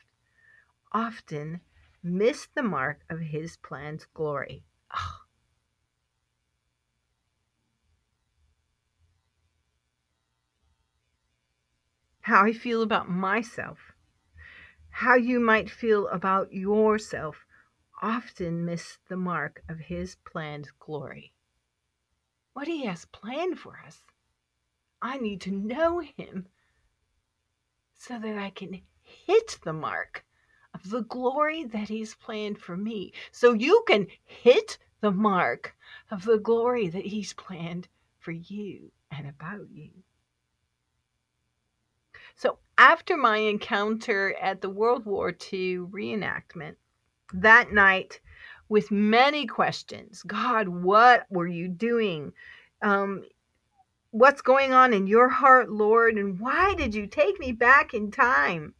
often 0.91 1.61
miss 2.01 2.47
the 2.55 2.63
mark 2.63 3.01
of 3.11 3.19
his 3.19 3.57
plan's 3.57 4.07
glory. 4.11 4.63
How 12.21 12.43
I 12.43 12.53
feel 12.53 12.81
about 12.81 13.07
myself, 13.07 13.77
how 14.89 15.13
you 15.13 15.39
might 15.39 15.69
feel 15.69 16.07
about 16.07 16.51
yourself, 16.51 17.45
often 18.01 18.65
miss 18.65 18.97
the 19.09 19.17
mark 19.17 19.61
of 19.69 19.77
his 19.77 20.15
planned 20.25 20.69
glory. 20.79 21.33
What 22.53 22.65
he 22.65 22.85
has 22.85 23.05
planned 23.05 23.59
for 23.59 23.79
us. 23.85 24.01
I 25.03 25.19
need 25.19 25.39
to 25.41 25.51
know 25.51 25.99
him 25.99 26.47
so 28.07 28.19
that 28.19 28.37
I 28.37 28.51
can 28.51 28.81
hit 29.01 29.57
the 29.63 29.73
mark 29.73 30.25
of 30.73 30.89
the 30.89 31.01
glory 31.01 31.63
that 31.63 31.89
He's 31.89 32.13
planned 32.15 32.59
for 32.59 32.77
me. 32.77 33.13
So 33.31 33.53
you 33.53 33.83
can 33.87 34.07
hit 34.23 34.77
the 35.01 35.11
mark 35.11 35.75
of 36.11 36.23
the 36.23 36.37
glory 36.37 36.87
that 36.89 37.05
He's 37.05 37.33
planned 37.33 37.87
for 38.19 38.31
you 38.31 38.91
and 39.11 39.27
about 39.27 39.69
you. 39.71 39.89
So 42.35 42.59
after 42.77 43.17
my 43.17 43.37
encounter 43.37 44.35
at 44.41 44.61
the 44.61 44.69
World 44.69 45.05
War 45.05 45.29
II 45.29 45.77
reenactment, 45.77 46.75
that 47.33 47.71
night, 47.71 48.19
with 48.67 48.91
many 48.91 49.45
questions 49.45 50.21
God, 50.23 50.67
what 50.67 51.25
were 51.29 51.47
you 51.47 51.67
doing? 51.67 52.33
Um, 52.81 53.23
what's 54.17 54.41
going 54.41 54.73
on 54.73 54.93
in 54.93 55.07
your 55.07 55.29
heart, 55.29 55.69
Lord? 55.69 56.15
And 56.15 56.39
why 56.39 56.73
did 56.73 56.95
you 56.95 57.05
take 57.07 57.39
me 57.39 57.51
back 57.51 57.93
in 57.93 58.11
time? 58.11 58.73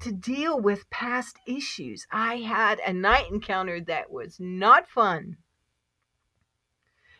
to 0.00 0.12
deal 0.12 0.60
with 0.60 0.90
past 0.90 1.38
issues. 1.46 2.06
I 2.10 2.36
had 2.36 2.80
a 2.80 2.92
night 2.92 3.30
encounter 3.30 3.80
that 3.82 4.10
was 4.10 4.38
not 4.38 4.88
fun. 4.88 5.38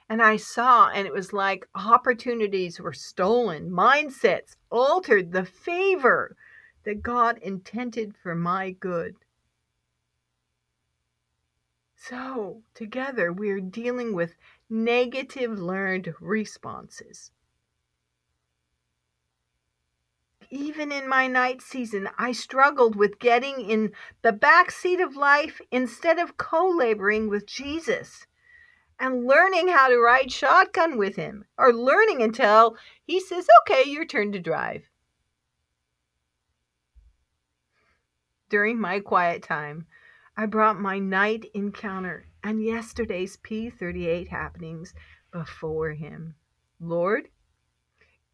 And 0.08 0.22
I 0.22 0.36
saw, 0.36 0.88
and 0.90 1.06
it 1.06 1.12
was 1.12 1.32
like 1.32 1.66
opportunities 1.74 2.78
were 2.78 2.92
stolen, 2.92 3.70
mindsets 3.70 4.54
altered, 4.70 5.32
the 5.32 5.44
favor 5.44 6.36
that 6.84 7.02
God 7.02 7.38
intended 7.38 8.14
for 8.22 8.34
my 8.34 8.70
good. 8.70 9.16
So, 11.96 12.62
together, 12.74 13.32
we're 13.32 13.60
dealing 13.60 14.14
with 14.14 14.36
negative 14.70 15.58
learned 15.58 16.14
responses. 16.20 17.32
Even 20.50 20.92
in 20.92 21.08
my 21.08 21.26
night 21.26 21.62
season, 21.62 22.08
I 22.18 22.32
struggled 22.32 22.96
with 22.96 23.18
getting 23.18 23.60
in 23.68 23.92
the 24.22 24.32
back 24.32 24.70
seat 24.70 25.00
of 25.00 25.16
life 25.16 25.60
instead 25.70 26.18
of 26.18 26.36
co 26.36 26.68
laboring 26.68 27.28
with 27.28 27.46
Jesus 27.46 28.26
and 28.98 29.26
learning 29.26 29.68
how 29.68 29.88
to 29.88 29.98
ride 29.98 30.32
shotgun 30.32 30.96
with 30.96 31.16
him 31.16 31.44
or 31.58 31.72
learning 31.72 32.22
until 32.22 32.76
he 33.04 33.20
says, 33.20 33.46
okay, 33.62 33.88
your 33.88 34.04
turn 34.04 34.32
to 34.32 34.40
drive. 34.40 34.88
During 38.48 38.80
my 38.80 39.00
quiet 39.00 39.42
time, 39.42 39.86
I 40.36 40.46
brought 40.46 40.80
my 40.80 40.98
night 40.98 41.46
encounter 41.54 42.26
and 42.44 42.62
yesterday's 42.62 43.36
P38 43.38 44.28
happenings 44.28 44.94
before 45.32 45.90
him. 45.90 46.36
Lord, 46.78 47.28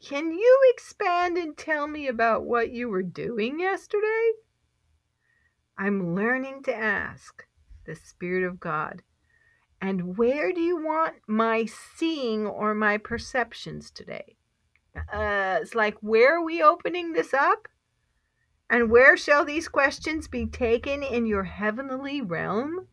can 0.03 0.33
you 0.33 0.59
expand 0.75 1.39
and 1.39 1.57
tell 1.57 1.87
me 1.87 2.09
about 2.09 2.45
what 2.45 2.73
you 2.73 2.89
were 2.89 3.05
doing 3.05 3.61
yesterday? 3.61 4.33
I'm 5.79 6.17
learning 6.17 6.65
to 6.65 6.75
ask 6.75 7.47
the 7.87 7.95
Spirit 7.95 8.43
of 8.43 8.59
God. 8.59 9.03
And 9.81 10.17
where 10.19 10.53
do 10.53 10.61
you 10.61 10.83
want 10.83 11.15
my 11.29 11.67
seeing 11.67 12.47
or 12.47 12.75
my 12.75 12.99
perceptions 12.99 13.93
today? 13.93 14.37
Uh, 14.97 15.61
it's 15.63 15.75
like, 15.75 15.97
where 16.01 16.37
are 16.39 16.45
we 16.45 16.61
opening 16.61 17.13
this 17.13 17.33
up? 17.33 17.69
And 18.69 18.91
where 18.91 19.17
shall 19.17 19.45
these 19.45 19.69
questions 19.69 20.27
be 20.27 20.47
taken 20.47 21.05
in 21.05 21.27
your 21.27 21.45
heavenly 21.45 22.21
realm? 22.21 22.89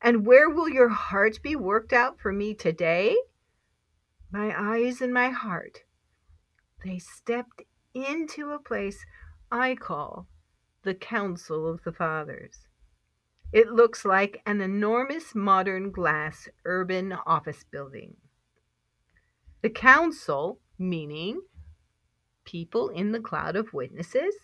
And 0.00 0.24
where 0.24 0.48
will 0.48 0.68
your 0.68 0.90
heart 0.90 1.42
be 1.42 1.56
worked 1.56 1.92
out 1.92 2.20
for 2.20 2.32
me 2.32 2.54
today? 2.54 3.16
My 4.30 4.54
eyes 4.56 5.00
and 5.00 5.12
my 5.12 5.30
heart 5.30 5.82
they 6.84 6.98
stepped 6.98 7.62
into 7.94 8.50
a 8.50 8.58
place 8.58 9.04
I 9.50 9.74
call 9.74 10.26
the 10.82 10.94
Council 10.94 11.66
of 11.66 11.82
the 11.82 11.92
Fathers. 11.92 12.68
It 13.52 13.68
looks 13.68 14.04
like 14.04 14.42
an 14.46 14.60
enormous 14.60 15.34
modern 15.34 15.90
glass 15.90 16.48
urban 16.64 17.12
office 17.12 17.64
building. 17.64 18.16
The 19.62 19.70
council, 19.70 20.60
meaning 20.78 21.40
people 22.44 22.90
in 22.90 23.12
the 23.12 23.20
cloud 23.20 23.56
of 23.56 23.72
witnesses, 23.72 24.34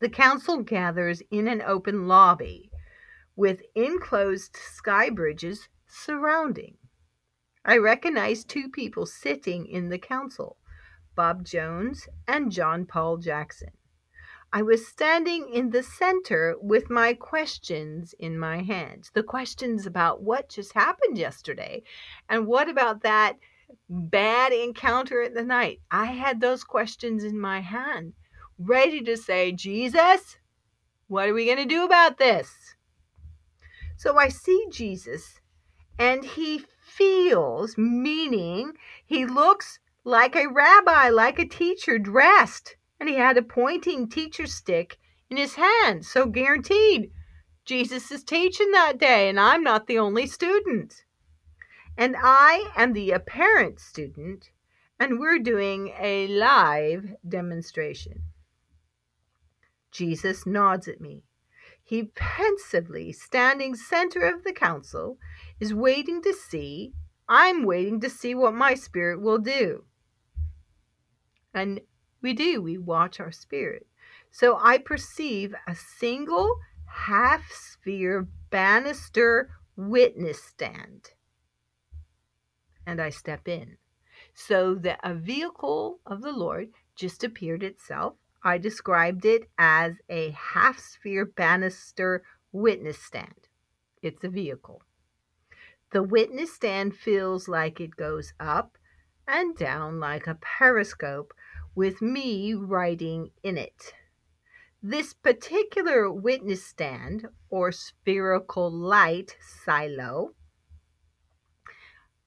the 0.00 0.08
council 0.08 0.62
gathers 0.62 1.22
in 1.30 1.46
an 1.46 1.62
open 1.62 2.08
lobby 2.08 2.70
with 3.36 3.62
enclosed 3.76 4.56
sky 4.56 5.10
bridges 5.10 5.68
surrounding. 5.86 6.76
I 7.64 7.76
recognize 7.76 8.44
two 8.44 8.68
people 8.68 9.06
sitting 9.06 9.66
in 9.66 9.90
the 9.90 9.98
council 9.98 10.56
Bob 11.18 11.44
Jones, 11.44 12.08
and 12.28 12.52
John 12.52 12.86
Paul 12.86 13.16
Jackson. 13.16 13.70
I 14.52 14.62
was 14.62 14.86
standing 14.86 15.48
in 15.52 15.70
the 15.70 15.82
center 15.82 16.54
with 16.60 16.90
my 16.90 17.12
questions 17.12 18.14
in 18.20 18.38
my 18.38 18.62
hands. 18.62 19.10
The 19.12 19.24
questions 19.24 19.84
about 19.84 20.22
what 20.22 20.48
just 20.48 20.74
happened 20.74 21.18
yesterday 21.18 21.82
and 22.28 22.46
what 22.46 22.68
about 22.68 23.02
that 23.02 23.36
bad 23.90 24.52
encounter 24.52 25.20
at 25.20 25.34
the 25.34 25.42
night. 25.42 25.80
I 25.90 26.04
had 26.04 26.40
those 26.40 26.62
questions 26.62 27.24
in 27.24 27.36
my 27.36 27.62
hand, 27.62 28.12
ready 28.56 29.00
to 29.00 29.16
say, 29.16 29.50
Jesus, 29.50 30.36
what 31.08 31.28
are 31.28 31.34
we 31.34 31.46
going 31.46 31.58
to 31.58 31.64
do 31.64 31.84
about 31.84 32.18
this? 32.18 32.76
So 33.96 34.16
I 34.16 34.28
see 34.28 34.66
Jesus 34.70 35.40
and 35.98 36.24
he 36.24 36.62
feels, 36.80 37.76
meaning 37.76 38.74
he 39.04 39.26
looks 39.26 39.80
like 40.08 40.34
a 40.34 40.48
rabbi, 40.48 41.10
like 41.10 41.38
a 41.38 41.46
teacher 41.46 41.98
dressed. 41.98 42.76
And 42.98 43.08
he 43.08 43.16
had 43.16 43.36
a 43.36 43.42
pointing 43.42 44.08
teacher 44.08 44.46
stick 44.46 44.96
in 45.28 45.36
his 45.36 45.56
hand. 45.56 46.06
So 46.06 46.26
guaranteed, 46.26 47.10
Jesus 47.66 48.10
is 48.10 48.24
teaching 48.24 48.70
that 48.72 48.98
day, 48.98 49.28
and 49.28 49.38
I'm 49.38 49.62
not 49.62 49.86
the 49.86 49.98
only 49.98 50.26
student. 50.26 51.04
And 51.98 52.16
I 52.18 52.70
am 52.74 52.94
the 52.94 53.10
apparent 53.10 53.78
student, 53.80 54.48
and 54.98 55.20
we're 55.20 55.38
doing 55.38 55.92
a 56.00 56.26
live 56.28 57.14
demonstration. 57.28 58.22
Jesus 59.92 60.46
nods 60.46 60.88
at 60.88 61.00
me. 61.00 61.24
He 61.84 62.04
pensively, 62.14 63.12
standing 63.12 63.74
center 63.74 64.20
of 64.20 64.44
the 64.44 64.52
council, 64.52 65.18
is 65.60 65.74
waiting 65.74 66.22
to 66.22 66.32
see. 66.32 66.94
I'm 67.28 67.64
waiting 67.64 68.00
to 68.00 68.08
see 68.08 68.34
what 68.34 68.54
my 68.54 68.74
spirit 68.74 69.20
will 69.20 69.38
do. 69.38 69.84
And 71.58 71.80
we 72.22 72.34
do, 72.34 72.62
we 72.62 72.78
watch 72.78 73.18
our 73.18 73.32
spirit. 73.32 73.86
So 74.30 74.58
I 74.60 74.78
perceive 74.78 75.54
a 75.66 75.74
single 75.74 76.58
half 76.86 77.50
sphere 77.52 78.28
banister 78.50 79.50
witness 79.76 80.42
stand. 80.42 81.10
And 82.86 83.00
I 83.00 83.10
step 83.10 83.48
in. 83.48 83.76
So 84.34 84.74
that 84.76 85.00
a 85.02 85.14
vehicle 85.14 85.98
of 86.06 86.22
the 86.22 86.32
Lord 86.32 86.68
just 86.94 87.24
appeared 87.24 87.62
itself. 87.62 88.14
I 88.44 88.58
described 88.58 89.24
it 89.24 89.48
as 89.58 89.94
a 90.08 90.30
half 90.30 90.78
sphere 90.78 91.26
banister 91.26 92.22
witness 92.52 92.98
stand. 92.98 93.48
It's 94.00 94.22
a 94.22 94.28
vehicle. 94.28 94.82
The 95.90 96.04
witness 96.04 96.54
stand 96.54 96.94
feels 96.94 97.48
like 97.48 97.80
it 97.80 97.96
goes 97.96 98.32
up 98.38 98.78
and 99.26 99.56
down 99.56 100.00
like 100.00 100.26
a 100.26 100.38
periscope 100.40 101.34
with 101.78 102.02
me 102.02 102.54
writing 102.54 103.30
in 103.44 103.56
it. 103.56 103.94
This 104.82 105.14
particular 105.14 106.10
witness 106.10 106.64
stand 106.64 107.28
or 107.50 107.70
spherical 107.70 108.68
light 108.68 109.36
silo 109.40 110.34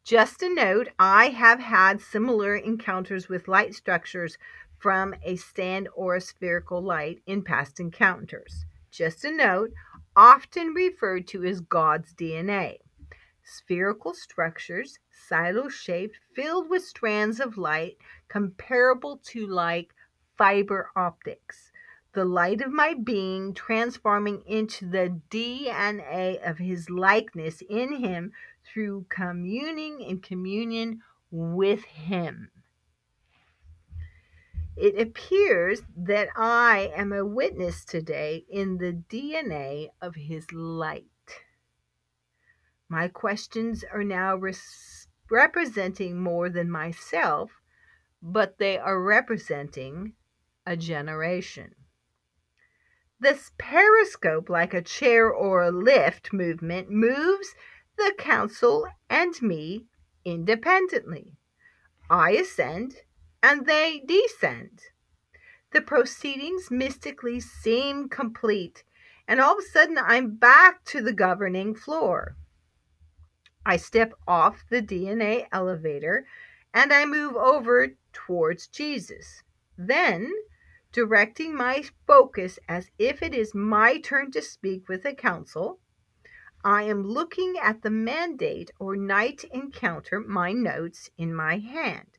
just 0.04 0.42
a 0.42 0.50
note, 0.50 0.90
I 0.98 1.28
have 1.28 1.60
had 1.60 2.02
similar 2.02 2.56
encounters 2.56 3.30
with 3.30 3.48
light 3.48 3.76
structures 3.76 4.38
from 4.80 5.14
a 5.24 5.36
stand 5.36 5.90
or 5.96 6.16
a 6.16 6.22
spherical 6.22 6.82
light 6.82 7.22
in 7.28 7.44
past 7.44 7.80
encounters. 7.80 8.66
Just 8.90 9.24
a 9.24 9.32
note, 9.32 9.72
often 10.16 10.74
referred 10.74 11.28
to 11.28 11.46
as 11.46 11.62
God's 11.62 12.16
DNA. 12.16 12.78
Spherical 13.44 14.16
structures, 14.16 14.98
silo 15.28 15.70
shaped, 15.70 16.18
filled 16.34 16.70
with 16.70 16.84
strands 16.84 17.40
of 17.40 17.58
light 17.58 17.98
comparable 18.28 19.18
to 19.26 19.46
like 19.48 19.94
fiber 20.38 20.90
optics. 20.96 21.72
The 22.14 22.26
light 22.26 22.62
of 22.62 22.72
my 22.72 22.94
being 22.94 23.54
transforming 23.54 24.44
into 24.46 24.86
the 24.86 25.22
DNA 25.30 26.42
of 26.48 26.58
his 26.58 26.90
likeness 26.90 27.62
in 27.70 28.04
him 28.04 28.34
through 28.66 29.06
communing 29.10 30.02
in 30.02 30.20
communion 30.20 31.02
with 31.32 31.84
Him. 31.86 32.52
It 34.76 35.00
appears 35.00 35.82
that 35.96 36.30
I 36.36 36.92
am 36.96 37.12
a 37.12 37.26
witness 37.26 37.86
today 37.86 38.46
in 38.50 38.78
the 38.78 38.94
DNA 39.10 39.90
of 40.02 40.16
His 40.16 40.52
light. 40.52 41.06
My 42.90 43.08
questions 43.08 43.84
are 43.94 44.04
now 44.04 44.36
res- 44.36 45.01
representing 45.32 46.20
more 46.20 46.50
than 46.50 46.70
myself, 46.70 47.52
but 48.22 48.58
they 48.58 48.78
are 48.78 49.02
representing 49.02 50.14
a 50.66 50.78
generation. 50.78 51.74
This 53.20 53.52
periscope, 53.58 54.50
like 54.50 54.74
a 54.74 54.82
chair 54.82 55.32
or 55.32 55.62
a 55.62 55.72
lift 55.72 56.34
movement, 56.34 56.90
moves 56.90 57.56
the 57.98 58.14
council 58.18 58.88
and 59.10 59.40
me 59.42 59.86
independently. 60.26 61.34
I 62.10 62.32
ascend 62.32 62.96
and 63.44 63.66
they 63.66 64.04
descend. 64.06 64.82
The 65.72 65.82
proceedings 65.82 66.70
mystically 66.70 67.40
seem 67.40 68.10
complete, 68.10 68.84
and 69.28 69.40
all 69.40 69.54
of 69.54 69.60
a 69.60 69.68
sudden 69.68 69.98
I'm 69.98 70.36
back 70.36 70.84
to 70.86 71.02
the 71.02 71.14
governing 71.14 71.74
floor. 71.76 72.36
I 73.66 73.78
step 73.78 74.14
off 74.28 74.66
the 74.70 74.82
DNA 74.82 75.48
elevator 75.52 76.26
and 76.74 76.92
I 76.92 77.06
move 77.06 77.36
over 77.36 77.90
towards 78.14 78.68
Jesus. 78.68 79.44
Then, 79.78 80.32
directing 80.92 81.56
my 81.56 81.84
focus 82.08 82.60
as 82.68 82.90
if 82.98 83.22
it 83.22 83.34
is 83.34 83.54
my 83.54 84.00
turn 84.00 84.32
to 84.32 84.42
speak 84.42 84.90
with 84.90 85.04
the 85.04 85.14
council, 85.14 85.80
I 86.64 86.84
am 86.84 87.04
looking 87.04 87.56
at 87.62 87.82
the 87.82 87.90
mandate 87.90 88.72
or 88.80 88.96
night 88.96 89.44
encounter, 89.52 90.20
my 90.20 90.52
notes 90.52 91.10
in 91.18 91.34
my 91.34 91.58
hand. 91.58 92.18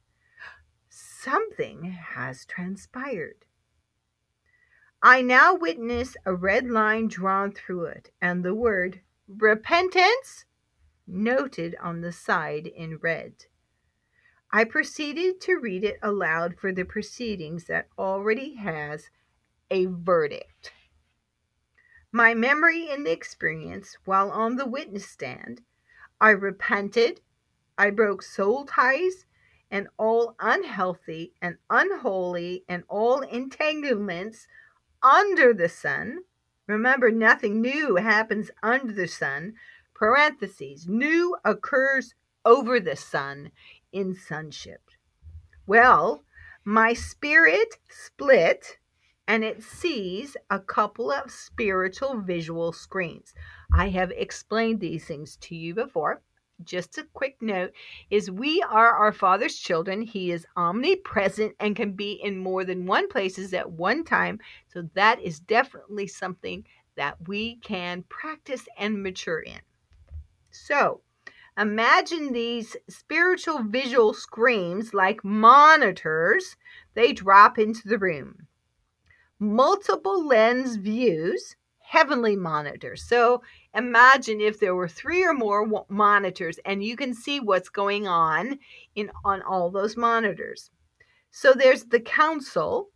Something 0.89 1.85
has 1.85 2.45
transpired. 2.45 3.45
I 5.03 5.23
now 5.23 5.55
witness 5.55 6.17
a 6.25 6.35
red 6.35 6.71
line 6.71 7.09
drawn 7.09 7.53
through 7.53 7.87
it 7.87 8.13
and 8.21 8.45
the 8.45 8.55
word 8.55 9.01
repentance 9.29 10.45
noted 11.13 11.77
on 11.81 12.01
the 12.01 12.13
side 12.13 12.67
in 12.67 12.99
red. 12.99 13.47
I 14.53 14.65
proceeded 14.65 15.41
to 15.43 15.59
read 15.59 15.85
it 15.85 15.99
aloud 16.03 16.57
for 16.59 16.73
the 16.73 16.85
proceedings 16.85 17.65
that 17.65 17.89
already 17.99 18.57
has 18.57 19.11
a 19.71 19.87
verdict. 19.87 20.73
My 22.13 22.35
memory 22.35 22.91
in 22.91 23.05
the 23.05 23.13
experience 23.13 23.97
while 24.05 24.31
on 24.31 24.57
the 24.57 24.67
witness 24.67 25.09
stand, 25.09 25.63
I 26.21 26.31
repented, 26.31 27.21
I 27.79 27.91
broke 27.91 28.23
soul 28.23 28.67
ties 28.67 29.25
and 29.71 29.89
all 29.97 30.37
unhealthy 30.39 31.33
and 31.41 31.57
unholy 31.71 32.65
and 32.69 32.85
all 32.89 33.23
entanglements 33.23 34.47
under 35.03 35.55
the 35.55 35.71
sun. 35.71 36.19
Remember, 36.67 37.11
nothing 37.11 37.63
new 37.63 37.97
happens 37.97 38.51
under 38.63 38.93
the 38.93 39.09
sun. 39.09 39.55
Parentheses, 40.03 40.89
new 40.89 41.37
occurs 41.45 42.17
over 42.45 42.81
the 42.81 42.97
sun 42.97 43.53
in 43.93 44.17
sonship. 44.17 44.81
Well, 45.65 46.25
my 46.65 46.93
spirit 46.93 47.77
split 47.89 48.79
and 49.29 49.45
it 49.45 49.63
sees 49.63 50.37
a 50.51 50.59
couple 50.59 51.13
of 51.13 51.31
spiritual 51.31 52.21
visual 52.21 52.73
screens. 52.73 53.33
I 53.73 53.91
have 53.91 54.11
explained 54.11 54.81
these 54.81 55.05
things 55.05 55.37
to 55.37 55.55
you 55.55 55.73
before. 55.73 56.21
Just 56.65 56.99
a 56.99 57.07
quick 57.13 57.37
note 57.41 57.71
is 58.11 58.29
we 58.29 58.61
are 58.61 58.97
our 58.97 59.13
father's 59.13 59.57
children. 59.57 60.03
He 60.03 60.33
is 60.33 60.45
omnipresent 60.57 61.55
and 61.61 61.77
can 61.77 61.93
be 61.93 62.15
in 62.15 62.39
more 62.39 62.65
than 62.65 62.87
one 62.87 63.09
places 63.09 63.55
at 63.55 63.71
one 63.71 64.03
time. 64.03 64.41
So 64.67 64.83
that 64.95 65.21
is 65.21 65.39
definitely 65.39 66.09
something 66.09 66.67
that 66.97 67.29
we 67.29 67.59
can 67.59 68.03
practice 68.09 68.67
and 68.77 69.01
mature 69.01 69.39
in. 69.39 69.61
So, 70.53 71.01
imagine 71.59 72.33
these 72.33 72.77
spiritual 72.89 73.63
visual 73.65 74.15
screens 74.15 74.95
like 74.95 75.25
monitors. 75.25 76.57
They 76.95 77.13
drop 77.13 77.59
into 77.59 77.89
the 77.89 77.99
room 77.99 78.47
multiple 79.43 80.25
lens 80.25 80.77
views, 80.77 81.57
heavenly 81.81 82.37
monitors. 82.37 83.03
So 83.03 83.43
imagine 83.75 84.41
if 84.41 84.61
there 84.61 84.77
were 84.77 84.89
three 84.89 85.25
or 85.25 85.35
more 85.35 85.85
monitors 85.89 86.61
and 86.65 86.83
you 86.83 86.97
can 86.97 87.13
see 87.13 87.41
what's 87.41 87.69
going 87.69 88.07
on 88.07 88.61
in 88.95 89.11
on 89.25 89.43
all 89.43 89.69
those 89.69 89.97
monitors. 89.97 90.71
So 91.33 91.53
there's 91.53 91.85
the 91.87 91.99
council, 91.99 92.91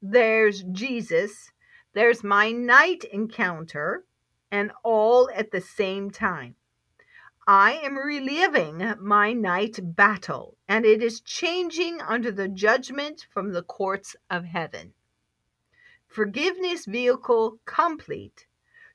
there's 0.00 0.62
Jesus, 0.72 1.52
there's 1.92 2.24
my 2.24 2.50
night 2.50 3.04
encounter, 3.12 4.04
and 4.50 4.72
all 4.82 5.28
at 5.34 5.50
the 5.50 5.60
same 5.60 6.10
time. 6.10 6.54
I 7.46 7.72
am 7.82 7.96
reliving 7.96 8.94
my 9.00 9.32
night 9.32 9.78
battle, 9.82 10.56
and 10.68 10.84
it 10.84 11.02
is 11.02 11.20
changing 11.20 12.00
under 12.00 12.30
the 12.30 12.48
judgment 12.48 13.26
from 13.32 13.52
the 13.52 13.62
courts 13.62 14.14
of 14.28 14.44
heaven. 14.44 14.92
Forgiveness 16.06 16.86
vehicle 16.86 17.58
complete. 17.64 18.46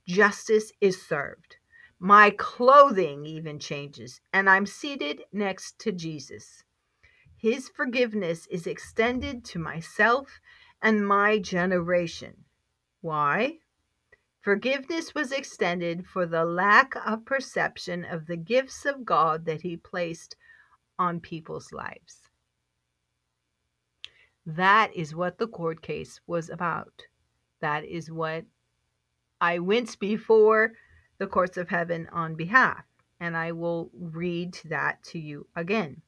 Justice 0.08 0.72
is 0.80 1.02
served. 1.02 1.58
My 2.00 2.30
clothing 2.30 3.26
even 3.26 3.58
changes, 3.58 4.22
and 4.32 4.50
I'm 4.50 4.66
seated 4.66 5.24
next 5.32 5.80
to 5.80 5.92
Jesus. 5.92 6.64
His 7.38 7.70
forgiveness 7.70 8.48
is 8.48 8.68
extended 8.68 9.44
to 9.46 9.60
myself 9.60 10.40
and 10.82 11.08
my 11.08 11.40
generation. 11.40 12.46
Why? 13.02 13.60
Forgiveness 14.46 15.16
was 15.16 15.32
extended 15.32 16.06
for 16.06 16.28
the 16.28 16.46
lack 16.46 16.94
of 17.04 17.26
perception 17.26 18.06
of 18.06 18.28
the 18.28 18.38
gifts 18.38 18.86
of 18.86 19.04
God 19.04 19.46
that 19.46 19.64
He 19.64 19.76
placed 19.76 20.36
on 21.00 21.20
people's 21.20 21.72
lives. 21.72 22.30
That 24.46 24.96
is 24.96 25.16
what 25.16 25.40
the 25.40 25.48
court 25.48 25.82
case 25.82 26.22
was 26.28 26.52
about. 26.52 27.08
That 27.60 27.86
is 27.86 28.12
what 28.12 28.46
I 29.42 29.58
went 29.58 29.98
before 29.98 30.74
the 31.18 31.26
courts 31.26 31.58
of 31.58 31.70
heaven 31.70 32.08
on 32.12 32.36
behalf. 32.36 32.86
And 33.20 33.36
I 33.36 33.52
will 33.52 33.90
read 34.00 34.60
that 34.66 35.02
to 35.06 35.18
you 35.18 35.48
again. 35.56 36.04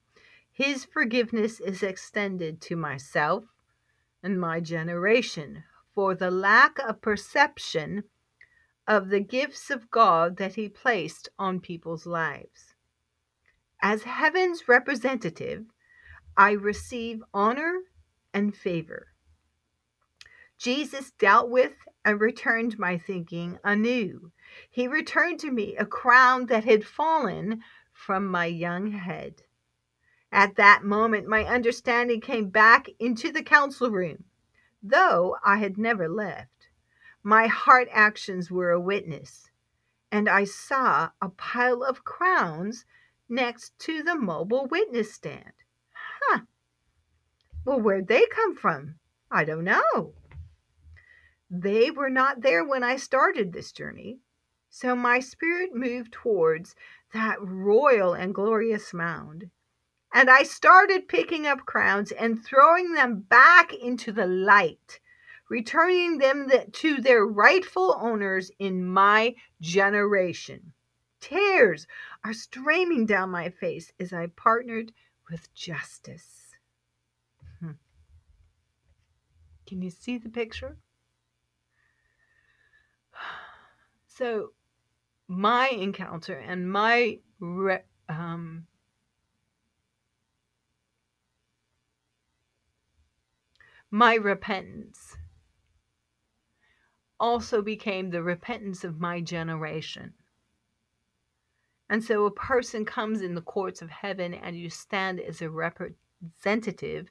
His 0.52 0.86
forgiveness 0.86 1.60
is 1.60 1.82
extended 1.82 2.62
to 2.62 2.76
myself 2.76 3.45
and 4.21 4.39
my 4.39 4.60
generation 4.60 5.63
for 5.95 6.13
the 6.13 6.30
lack 6.30 6.78
of 6.78 7.02
perception 7.02 8.04
of 8.88 9.10
the 9.10 9.19
gifts 9.19 9.69
of 9.69 9.91
God 9.91 10.38
that 10.38 10.56
He 10.56 10.69
placed 10.69 11.30
on 11.39 11.60
people's 11.60 12.06
lives. 12.06 12.76
As 13.82 14.04
heaven's 14.04 14.67
representative, 14.67 15.65
I 16.38 16.52
receive 16.52 17.23
honor 17.34 17.80
and 18.34 18.56
favor. 18.56 19.08
Jesus 20.60 21.12
dealt 21.12 21.50
with 21.50 21.73
and 22.06 22.21
returned 22.21 22.80
my 22.80 22.97
thinking 22.97 23.60
anew. 23.63 24.32
He 24.69 24.88
returned 24.88 25.39
to 25.41 25.52
me 25.52 25.76
a 25.78 25.86
crown 25.86 26.47
that 26.47 26.65
had 26.65 26.86
fallen 26.86 27.62
from 27.93 28.28
my 28.28 28.45
young 28.45 28.91
head. 28.91 29.43
At 30.32 30.56
that 30.56 30.84
moment, 30.84 31.28
my 31.28 31.45
understanding 31.45 32.21
came 32.21 32.50
back 32.50 32.89
into 33.00 33.32
the 33.32 33.43
council 33.43 33.91
room. 33.91 34.26
though 34.82 35.38
I 35.43 35.58
had 35.58 35.78
never 35.78 36.08
left. 36.10 36.56
My 37.27 37.47
heart 37.47 37.89
actions 37.91 38.49
were 38.49 38.71
a 38.71 38.79
witness, 38.79 39.49
and 40.09 40.29
I 40.29 40.45
saw 40.45 41.09
a 41.21 41.27
pile 41.27 41.83
of 41.83 42.05
crowns 42.05 42.85
next 43.27 43.77
to 43.79 44.01
the 44.01 44.15
mobile 44.15 44.65
witness 44.67 45.13
stand. 45.13 45.51
Huh. 46.21 46.43
Well, 47.65 47.81
where'd 47.81 48.07
they 48.07 48.27
come 48.27 48.55
from? 48.55 48.95
I 49.29 49.43
don't 49.43 49.65
know. 49.65 50.13
They 51.49 51.91
were 51.91 52.09
not 52.09 52.43
there 52.43 52.63
when 52.63 52.81
I 52.81 52.95
started 52.95 53.51
this 53.51 53.73
journey. 53.73 54.19
So 54.69 54.95
my 54.95 55.19
spirit 55.19 55.75
moved 55.75 56.13
towards 56.13 56.75
that 57.13 57.39
royal 57.41 58.13
and 58.13 58.33
glorious 58.33 58.93
mound. 58.93 59.49
And 60.13 60.29
I 60.29 60.43
started 60.43 61.09
picking 61.09 61.45
up 61.45 61.65
crowns 61.65 62.13
and 62.13 62.41
throwing 62.41 62.93
them 62.93 63.19
back 63.19 63.73
into 63.73 64.13
the 64.13 64.27
light, 64.27 65.01
returning 65.49 66.17
them 66.17 66.49
to 66.71 67.01
their 67.01 67.25
rightful 67.25 67.95
owners 67.99 68.51
in 68.60 68.86
my 68.86 69.36
generation. 69.62 70.73
Tears 71.19 71.88
are 72.23 72.33
streaming 72.33 73.05
down 73.05 73.29
my 73.29 73.49
face 73.49 73.91
as 73.99 74.13
I 74.13 74.27
partnered 74.27 74.91
with 75.29 75.53
justice. 75.53 76.55
Hmm. 77.60 77.71
Can 79.65 79.81
you 79.81 79.89
see 79.89 80.17
the 80.17 80.29
picture? 80.29 80.77
So, 84.10 84.53
my 85.27 85.67
encounter 85.67 86.33
and 86.33 86.71
my 86.71 87.19
re- 87.39 87.83
um, 88.10 88.65
my 93.91 94.15
repentance 94.15 95.17
also 97.19 97.62
became 97.62 98.10
the 98.10 98.23
repentance 98.23 98.84
of 98.84 98.99
my 98.99 99.21
generation. 99.21 100.13
And 101.89 102.03
so 102.03 102.25
a 102.25 102.32
person 102.32 102.86
comes 102.86 103.21
in 103.21 103.36
the 103.36 103.41
courts 103.41 103.82
of 103.82 103.89
heaven 103.89 104.34
and 104.34 104.58
you 104.58 104.69
stand 104.69 105.19
as 105.19 105.41
a 105.41 105.49
representative 105.49 107.10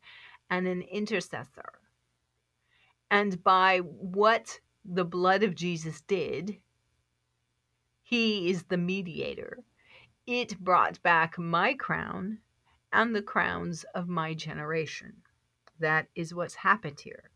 and 0.50 0.66
an 0.66 0.82
intercessor. 0.82 1.80
And 3.10 3.42
by 3.42 3.78
what 3.78 4.60
the 4.84 5.04
blood 5.04 5.42
of 5.42 5.54
Jesus 5.54 6.00
did, 6.02 6.58
he 8.02 8.50
is 8.50 8.64
the 8.64 8.76
mediator. 8.76 9.64
It 10.26 10.58
brought 10.58 11.02
back 11.02 11.38
my 11.38 11.74
crown 11.74 12.38
and 12.92 13.14
the 13.14 13.22
crowns 13.22 13.84
of 13.94 14.08
my 14.08 14.34
generation. 14.34 15.22
That 15.78 16.08
is 16.14 16.34
what's 16.34 16.54
happened 16.54 17.00
here. 17.00 17.30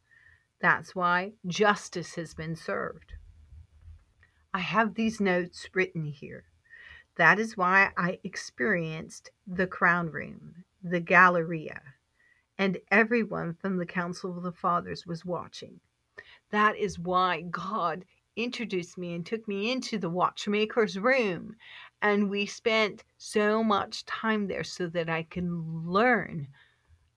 That's 0.61 0.95
why 0.95 1.33
justice 1.47 2.17
has 2.17 2.35
been 2.35 2.55
served. 2.55 3.15
I 4.53 4.59
have 4.59 4.95
these 4.95 5.21
notes 5.21 5.69
written 5.73 6.05
here. 6.05 6.45
That 7.17 7.39
is 7.39 7.57
why 7.57 7.93
I 7.97 8.19
experienced 8.25 9.31
the 9.47 9.67
crown 9.67 10.11
room, 10.11 10.65
the 10.83 11.01
galleria, 11.01 11.81
and 12.59 12.79
everyone 12.91 13.55
from 13.55 13.79
the 13.79 13.87
Council 13.87 14.37
of 14.37 14.43
the 14.43 14.53
Fathers 14.53 15.07
was 15.07 15.25
watching. 15.25 15.81
That 16.51 16.77
is 16.77 16.99
why 16.99 17.43
God 17.43 18.05
introduced 18.37 18.99
me 18.99 19.15
and 19.15 19.25
took 19.25 19.47
me 19.49 19.73
into 19.73 19.99
the 19.99 20.11
watchmaker's 20.11 20.99
room. 20.99 21.57
And 22.03 22.29
we 22.29 22.47
spent 22.47 23.05
so 23.19 23.63
much 23.63 24.05
time 24.05 24.47
there 24.47 24.65
so 24.65 24.89
that 24.89 25.09
I 25.09 25.23
can 25.25 25.87
learn 25.87 26.49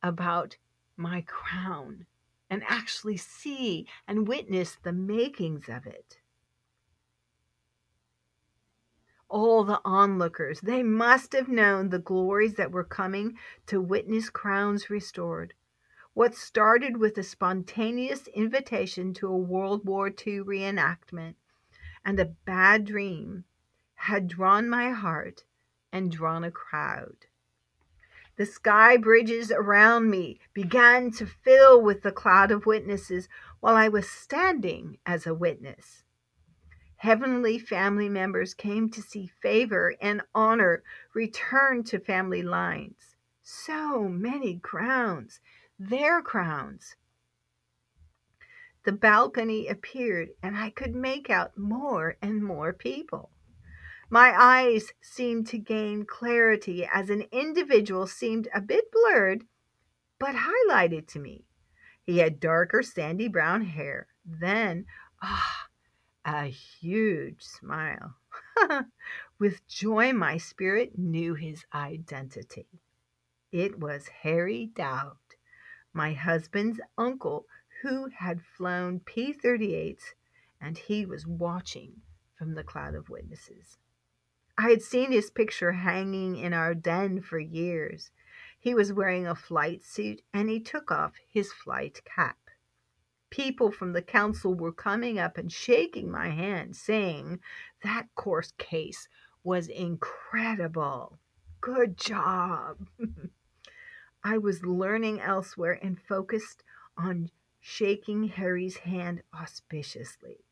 about 0.01 0.55
my 0.97 1.21
crown 1.21 2.05
and 2.53 2.61
actually 2.67 3.17
see 3.17 3.87
and 4.07 4.27
witness 4.27 4.77
the 4.83 4.93
makings 4.93 5.67
of 5.67 5.87
it. 5.87 6.19
All 9.27 9.63
the 9.63 9.81
onlookers, 9.83 10.61
they 10.61 10.83
must 10.83 11.33
have 11.33 11.47
known 11.47 11.89
the 11.89 11.97
glories 11.97 12.53
that 12.53 12.71
were 12.71 12.83
coming 12.83 13.39
to 13.65 13.81
witness 13.81 14.29
crowns 14.29 14.91
restored. 14.91 15.55
What 16.13 16.35
started 16.35 16.97
with 16.97 17.17
a 17.17 17.23
spontaneous 17.23 18.27
invitation 18.27 19.15
to 19.15 19.29
a 19.29 19.35
World 19.35 19.83
War 19.83 20.09
II 20.09 20.41
reenactment 20.41 21.33
and 22.05 22.19
a 22.19 22.35
bad 22.45 22.85
dream 22.85 23.45
had 23.95 24.27
drawn 24.27 24.69
my 24.69 24.91
heart 24.91 25.43
and 25.91 26.11
drawn 26.11 26.43
a 26.43 26.51
crowd. 26.51 27.25
The 28.35 28.45
sky 28.47 28.97
bridges 28.97 29.51
around 29.51 30.09
me 30.09 30.39
began 30.53 31.11
to 31.11 31.25
fill 31.25 31.81
with 31.81 32.01
the 32.01 32.11
cloud 32.11 32.49
of 32.49 32.65
witnesses 32.65 33.29
while 33.59 33.75
I 33.75 33.89
was 33.89 34.09
standing 34.09 34.97
as 35.05 35.27
a 35.27 35.35
witness. 35.35 36.03
Heavenly 36.95 37.59
family 37.59 38.09
members 38.09 38.53
came 38.53 38.89
to 38.89 39.01
see 39.01 39.27
favor 39.27 39.93
and 40.01 40.21
honor 40.33 40.83
return 41.13 41.83
to 41.83 41.99
family 41.99 42.41
lines. 42.41 43.17
So 43.41 44.07
many 44.07 44.57
crowns, 44.57 45.41
their 45.77 46.21
crowns. 46.21 46.95
The 48.85 48.93
balcony 48.93 49.67
appeared, 49.67 50.29
and 50.41 50.57
I 50.57 50.69
could 50.69 50.95
make 50.95 51.29
out 51.29 51.57
more 51.57 52.15
and 52.21 52.43
more 52.43 52.73
people. 52.73 53.32
My 54.13 54.31
eyes 54.39 54.91
seemed 55.01 55.47
to 55.47 55.57
gain 55.57 56.05
clarity 56.05 56.85
as 56.85 57.09
an 57.09 57.23
individual 57.31 58.05
seemed 58.05 58.47
a 58.53 58.61
bit 58.61 58.91
blurred, 58.91 59.47
but 60.19 60.35
highlighted 60.35 61.07
to 61.07 61.19
me. 61.19 61.45
He 62.03 62.19
had 62.19 62.39
darker, 62.39 62.83
sandy 62.83 63.27
brown 63.27 63.63
hair. 63.63 64.05
Then, 64.23 64.85
ah, 65.23 65.67
a 66.23 66.45
huge 66.45 67.41
smile. 67.41 68.17
With 69.39 69.67
joy, 69.67 70.13
my 70.13 70.37
spirit 70.37 70.95
knew 70.95 71.33
his 71.33 71.65
identity. 71.73 72.67
It 73.51 73.79
was 73.79 74.09
Harry 74.21 74.67
Dowd, 74.75 75.17
my 75.91 76.13
husband's 76.13 76.79
uncle, 76.99 77.47
who 77.81 78.09
had 78.09 78.43
flown 78.43 78.99
P 78.99 79.33
38s, 79.33 80.03
and 80.61 80.77
he 80.77 81.03
was 81.03 81.25
watching 81.25 82.03
from 82.35 82.53
the 82.53 82.63
cloud 82.63 82.93
of 82.93 83.09
witnesses. 83.09 83.79
I 84.57 84.69
had 84.69 84.83
seen 84.83 85.11
his 85.11 85.31
picture 85.31 85.71
hanging 85.71 86.35
in 86.35 86.53
our 86.53 86.75
den 86.75 87.21
for 87.21 87.39
years. 87.39 88.11
He 88.59 88.75
was 88.75 88.93
wearing 88.93 89.25
a 89.25 89.33
flight 89.33 89.83
suit 89.83 90.21
and 90.31 90.47
he 90.47 90.59
took 90.59 90.91
off 90.91 91.13
his 91.27 91.51
flight 91.51 92.01
cap. 92.05 92.37
People 93.31 93.71
from 93.71 93.93
the 93.93 94.01
council 94.03 94.53
were 94.53 94.71
coming 94.71 95.17
up 95.17 95.39
and 95.39 95.51
shaking 95.51 96.11
my 96.11 96.29
hand, 96.29 96.75
saying 96.75 97.39
that 97.83 98.13
course 98.13 98.53
case 98.59 99.07
was 99.43 99.67
incredible. 99.67 101.17
Good 101.59 101.97
job. 101.97 102.87
I 104.23 104.37
was 104.37 104.63
learning 104.63 105.19
elsewhere 105.19 105.79
and 105.81 105.99
focused 105.99 106.63
on 106.95 107.31
shaking 107.59 108.25
Harry's 108.25 108.77
hand 108.77 109.23
auspiciously 109.33 110.45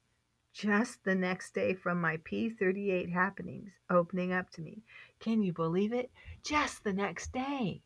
just 0.54 1.04
the 1.04 1.16
next 1.16 1.54
day 1.54 1.74
from 1.74 2.02
my 2.02 2.18
P38 2.18 3.12
happenings 3.12 3.72
opening 3.90 4.34
up 4.34 4.50
to 4.52 4.62
me. 4.62 4.84
Can 5.20 5.42
you 5.42 5.54
believe 5.54 5.94
it? 5.94 6.12
Just 6.44 6.84
the 6.84 6.94
next 6.94 7.32
day. 7.32 7.82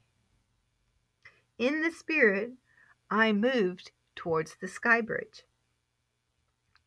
In 1.57 1.81
the 1.81 1.91
spirit, 1.91 2.51
I 3.09 3.31
moved 3.31 3.91
towards 4.15 4.55
the 4.55 4.67
sky 4.67 5.01
bridge. 5.01 5.43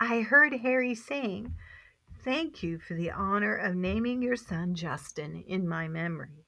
I 0.00 0.20
heard 0.20 0.52
Harry 0.52 0.94
saying, 0.94 1.54
Thank 2.24 2.62
you 2.62 2.78
for 2.78 2.94
the 2.94 3.10
honor 3.10 3.54
of 3.54 3.74
naming 3.74 4.20
your 4.22 4.36
son 4.36 4.74
Justin 4.74 5.44
in 5.46 5.68
my 5.68 5.88
memory. 5.88 6.44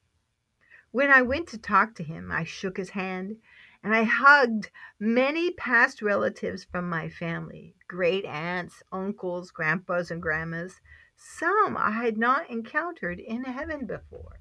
When 0.90 1.10
I 1.10 1.22
went 1.22 1.48
to 1.48 1.58
talk 1.58 1.94
to 1.94 2.02
him, 2.02 2.32
I 2.32 2.44
shook 2.44 2.76
his 2.76 2.90
hand 2.90 3.36
and 3.82 3.94
I 3.94 4.04
hugged 4.04 4.70
many 4.98 5.52
past 5.52 6.02
relatives 6.02 6.64
from 6.64 6.88
my 6.88 7.08
family 7.08 7.74
great 7.88 8.24
aunts, 8.24 8.82
uncles, 8.92 9.50
grandpas, 9.50 10.10
and 10.10 10.22
grandmas. 10.22 10.80
Some 11.16 11.76
I 11.76 11.90
had 11.90 12.16
not 12.16 12.48
encountered 12.48 13.18
in 13.18 13.44
heaven 13.44 13.86
before. 13.86 14.40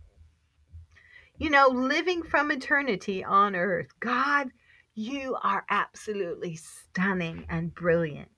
You 1.38 1.49
know, 1.49 1.67
living 1.67 2.21
from 2.21 2.52
eternity 2.52 3.23
on 3.23 3.56
earth, 3.56 3.99
God, 3.99 4.49
you 4.93 5.38
are 5.41 5.65
absolutely 5.69 6.58
stunning 6.58 7.45
and 7.49 7.73
brilliant. 7.73 8.30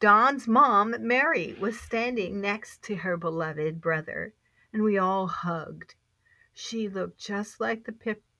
Don's 0.00 0.48
mom, 0.48 0.94
Mary, 1.00 1.56
was 1.60 1.78
standing 1.78 2.40
next 2.40 2.82
to 2.82 2.96
her 2.96 3.16
beloved 3.16 3.80
brother, 3.80 4.34
and 4.72 4.82
we 4.82 4.98
all 4.98 5.26
hugged. 5.26 5.94
She 6.52 6.88
looked 6.88 7.18
just 7.18 7.60
like 7.60 7.84
the 7.84 7.92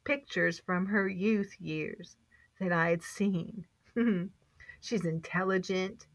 pictures 0.05 0.59
from 0.59 0.87
her 0.87 1.09
youth 1.09 1.61
years 1.61 2.17
that 2.59 2.73
I 2.73 2.91
had 2.91 3.03
seen. 3.03 3.67
She's 4.81 5.05
intelligent, 5.05 6.07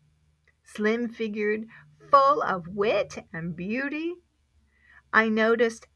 slim 0.63 1.08
figured, 1.10 1.67
full 2.10 2.41
of 2.41 2.67
wit 2.67 3.26
and 3.34 3.56
beauty. 3.56 4.15
I 5.13 5.30
noticed 5.30 5.88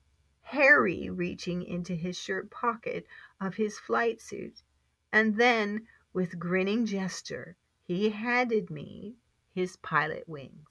Harry 0.42 1.10
reaching 1.10 1.64
into 1.64 1.96
his 1.96 2.18
shirt 2.18 2.50
pocket 2.50 3.06
of 3.40 3.56
his 3.56 3.78
flight 3.80 4.22
suit 4.22 4.62
and 5.12 5.38
then 5.38 5.88
With 6.12 6.40
grinning 6.40 6.88
gesture, 6.88 7.56
he 7.84 8.10
handed 8.10 8.72
me 8.72 9.16
his 9.54 9.78
pilot 9.78 10.28
wings. 10.28 10.68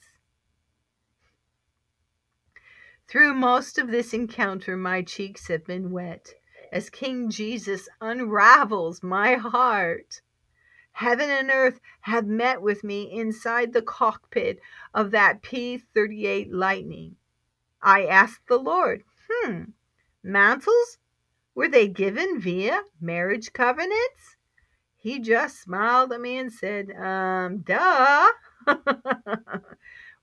Through 3.07 3.35
most 3.35 3.79
of 3.79 3.89
this 3.89 4.13
encounter, 4.13 4.77
my 4.77 5.03
cheeks 5.03 5.47
have 5.49 5.65
been 5.65 5.91
wet 5.93 6.35
as 6.73 6.91
King 6.91 7.31
Jesus 7.31 7.89
unravels 8.01 9.03
my 9.03 9.35
heart. 9.35 10.21
Heaven 10.93 11.31
and 11.31 11.51
earth 11.51 11.81
have 12.01 12.27
met 12.27 12.61
with 12.61 12.83
me 12.83 13.11
inside 13.13 13.73
the 13.73 13.83
cockpit 13.83 14.59
of 14.93 15.13
that 15.13 15.43
P 15.43 15.79
38 15.79 16.53
Lightning. 16.53 17.17
I 17.81 18.07
asked 18.07 18.49
the 18.49 18.59
Lord, 18.59 19.05
hmm, 19.31 19.63
mantles? 20.23 20.99
Were 21.55 21.69
they 21.69 21.89
given 21.89 22.41
via 22.41 22.83
marriage 23.01 23.53
covenants? 23.53 24.37
He 24.97 25.21
just 25.21 25.61
smiled 25.61 26.13
at 26.13 26.21
me 26.21 26.39
and 26.39 26.53
said, 26.53 26.91
um, 26.91 27.59
duh. 27.59 28.31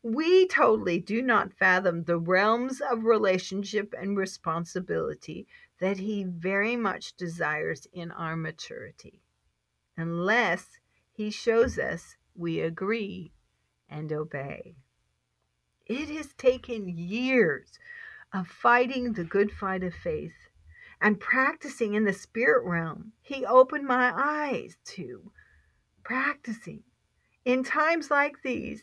we 0.04 0.48
totally 0.48 1.00
do 1.00 1.22
not 1.22 1.54
fathom 1.54 2.04
the 2.04 2.20
realms 2.20 2.82
of 2.82 3.06
relationship 3.06 3.94
and 3.98 4.18
responsibility 4.18 5.48
that 5.80 5.98
he 5.98 6.24
very 6.24 6.76
much 6.76 7.16
desires 7.16 7.88
in 7.92 8.12
our 8.12 8.36
maturity, 8.36 9.22
unless 9.98 10.80
he 11.12 11.30
shows 11.30 11.78
us 11.78 12.16
we 12.36 12.60
agree 12.60 13.32
and 13.90 14.12
obey. 14.12 14.76
It 15.86 16.10
has 16.10 16.34
taken 16.34 16.90
years 16.90 17.78
of 18.34 18.48
fighting 18.48 19.14
the 19.14 19.24
good 19.24 19.52
fight 19.52 19.84
of 19.84 19.94
faith 19.94 20.34
and 21.00 21.20
practicing 21.20 21.94
in 21.94 22.06
the 22.06 22.14
spirit 22.14 22.64
realm. 22.66 23.12
He 23.22 23.46
opened 23.46 23.86
my 23.86 24.12
eyes 24.16 24.78
to 24.96 25.32
practicing. 26.04 26.84
In 27.44 27.64
times 27.64 28.10
like 28.10 28.42
these, 28.44 28.82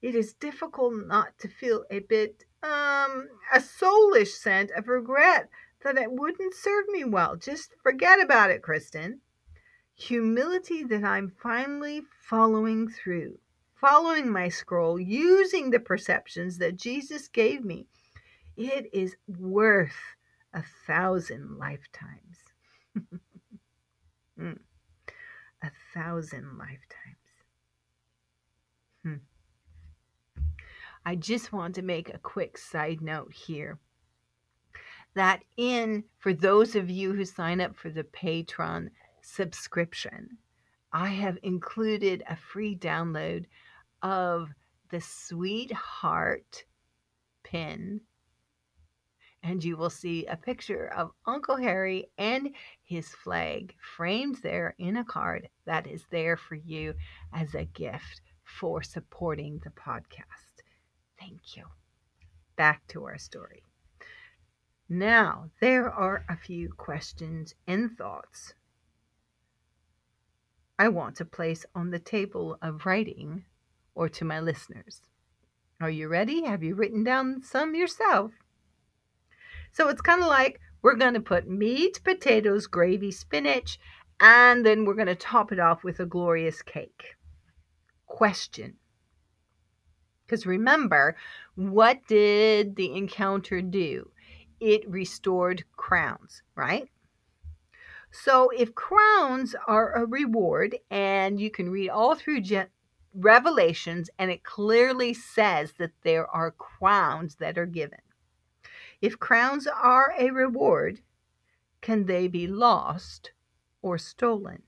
it 0.00 0.14
is 0.14 0.32
difficult 0.32 0.94
not 1.06 1.38
to 1.40 1.48
feel 1.48 1.84
a 1.90 1.98
bit, 1.98 2.44
um, 2.62 3.28
a 3.52 3.60
soulish 3.60 4.34
scent 4.34 4.70
of 4.70 4.88
regret 4.88 5.48
that 5.82 5.96
it 5.96 6.10
wouldn't 6.10 6.54
serve 6.54 6.88
me 6.88 7.04
well. 7.04 7.36
Just 7.36 7.74
forget 7.82 8.20
about 8.20 8.50
it, 8.50 8.62
Kristen. 8.62 9.20
Humility 9.94 10.84
that 10.84 11.04
I'm 11.04 11.32
finally 11.42 12.02
following 12.22 12.88
through, 12.88 13.38
following 13.74 14.30
my 14.30 14.48
scroll, 14.48 14.98
using 14.98 15.70
the 15.70 15.80
perceptions 15.80 16.58
that 16.58 16.76
Jesus 16.76 17.28
gave 17.28 17.64
me. 17.64 17.86
It 18.56 18.88
is 18.92 19.16
worth 19.26 20.16
a 20.52 20.62
thousand 20.86 21.58
lifetimes. 21.58 22.38
mm. 24.38 24.58
A 25.62 25.70
thousand 25.94 26.58
lifetimes. 26.58 27.18
Hmm. 29.02 29.14
I 31.04 31.14
just 31.14 31.52
want 31.52 31.74
to 31.76 31.82
make 31.82 32.12
a 32.12 32.18
quick 32.18 32.58
side 32.58 33.00
note 33.00 33.32
here 33.32 33.78
that 35.18 35.42
in 35.56 36.04
for 36.18 36.32
those 36.32 36.76
of 36.76 36.88
you 36.88 37.12
who 37.12 37.24
sign 37.24 37.60
up 37.60 37.76
for 37.76 37.90
the 37.90 38.04
Patreon 38.04 38.88
subscription, 39.20 40.38
I 40.92 41.08
have 41.08 41.38
included 41.42 42.22
a 42.28 42.36
free 42.36 42.76
download 42.76 43.46
of 44.02 44.50
the 44.90 45.00
Sweetheart 45.00 46.64
pin. 47.42 48.00
And 49.42 49.62
you 49.62 49.76
will 49.76 49.90
see 49.90 50.26
a 50.26 50.36
picture 50.36 50.92
of 50.96 51.12
Uncle 51.26 51.56
Harry 51.56 52.06
and 52.18 52.54
his 52.82 53.08
flag 53.08 53.74
framed 53.96 54.38
there 54.42 54.74
in 54.78 54.96
a 54.96 55.04
card 55.04 55.48
that 55.64 55.86
is 55.86 56.04
there 56.10 56.36
for 56.36 56.56
you 56.56 56.94
as 57.32 57.54
a 57.54 57.64
gift 57.64 58.20
for 58.44 58.82
supporting 58.82 59.60
the 59.62 59.70
podcast. 59.70 60.62
Thank 61.18 61.56
you. 61.56 61.64
Back 62.56 62.86
to 62.88 63.04
our 63.04 63.18
story. 63.18 63.67
Now, 64.88 65.50
there 65.60 65.90
are 65.90 66.24
a 66.28 66.36
few 66.36 66.72
questions 66.72 67.54
and 67.66 67.96
thoughts 67.96 68.54
I 70.78 70.88
want 70.88 71.16
to 71.16 71.24
place 71.24 71.66
on 71.74 71.90
the 71.90 71.98
table 71.98 72.56
of 72.62 72.86
writing 72.86 73.44
or 73.94 74.08
to 74.08 74.24
my 74.24 74.40
listeners. 74.40 75.02
Are 75.80 75.90
you 75.90 76.08
ready? 76.08 76.44
Have 76.44 76.62
you 76.62 76.74
written 76.74 77.04
down 77.04 77.42
some 77.42 77.74
yourself? 77.74 78.32
So 79.72 79.88
it's 79.88 80.00
kind 80.00 80.22
of 80.22 80.28
like 80.28 80.60
we're 80.80 80.94
going 80.94 81.14
to 81.14 81.20
put 81.20 81.48
meat, 81.48 82.00
potatoes, 82.04 82.66
gravy, 82.66 83.10
spinach, 83.10 83.78
and 84.20 84.64
then 84.64 84.84
we're 84.84 84.94
going 84.94 85.06
to 85.08 85.14
top 85.14 85.52
it 85.52 85.58
off 85.58 85.84
with 85.84 86.00
a 86.00 86.06
glorious 86.06 86.62
cake. 86.62 87.16
Question. 88.06 88.76
Because 90.24 90.46
remember, 90.46 91.16
what 91.56 92.06
did 92.06 92.76
the 92.76 92.94
encounter 92.94 93.60
do? 93.60 94.10
It 94.60 94.88
restored 94.88 95.64
crowns, 95.76 96.42
right? 96.54 96.88
So 98.10 98.50
if 98.50 98.74
crowns 98.74 99.54
are 99.66 99.92
a 99.92 100.06
reward, 100.06 100.78
and 100.90 101.40
you 101.40 101.50
can 101.50 101.70
read 101.70 101.90
all 101.90 102.14
through 102.14 102.40
Je- 102.40 102.66
Revelations, 103.14 104.10
and 104.18 104.30
it 104.30 104.44
clearly 104.44 105.12
says 105.12 105.72
that 105.78 105.92
there 106.02 106.26
are 106.28 106.50
crowns 106.50 107.36
that 107.36 107.58
are 107.58 107.66
given. 107.66 108.00
If 109.00 109.18
crowns 109.18 109.66
are 109.66 110.14
a 110.18 110.30
reward, 110.30 111.00
can 111.80 112.06
they 112.06 112.28
be 112.28 112.46
lost 112.46 113.32
or 113.82 113.98
stolen? 113.98 114.62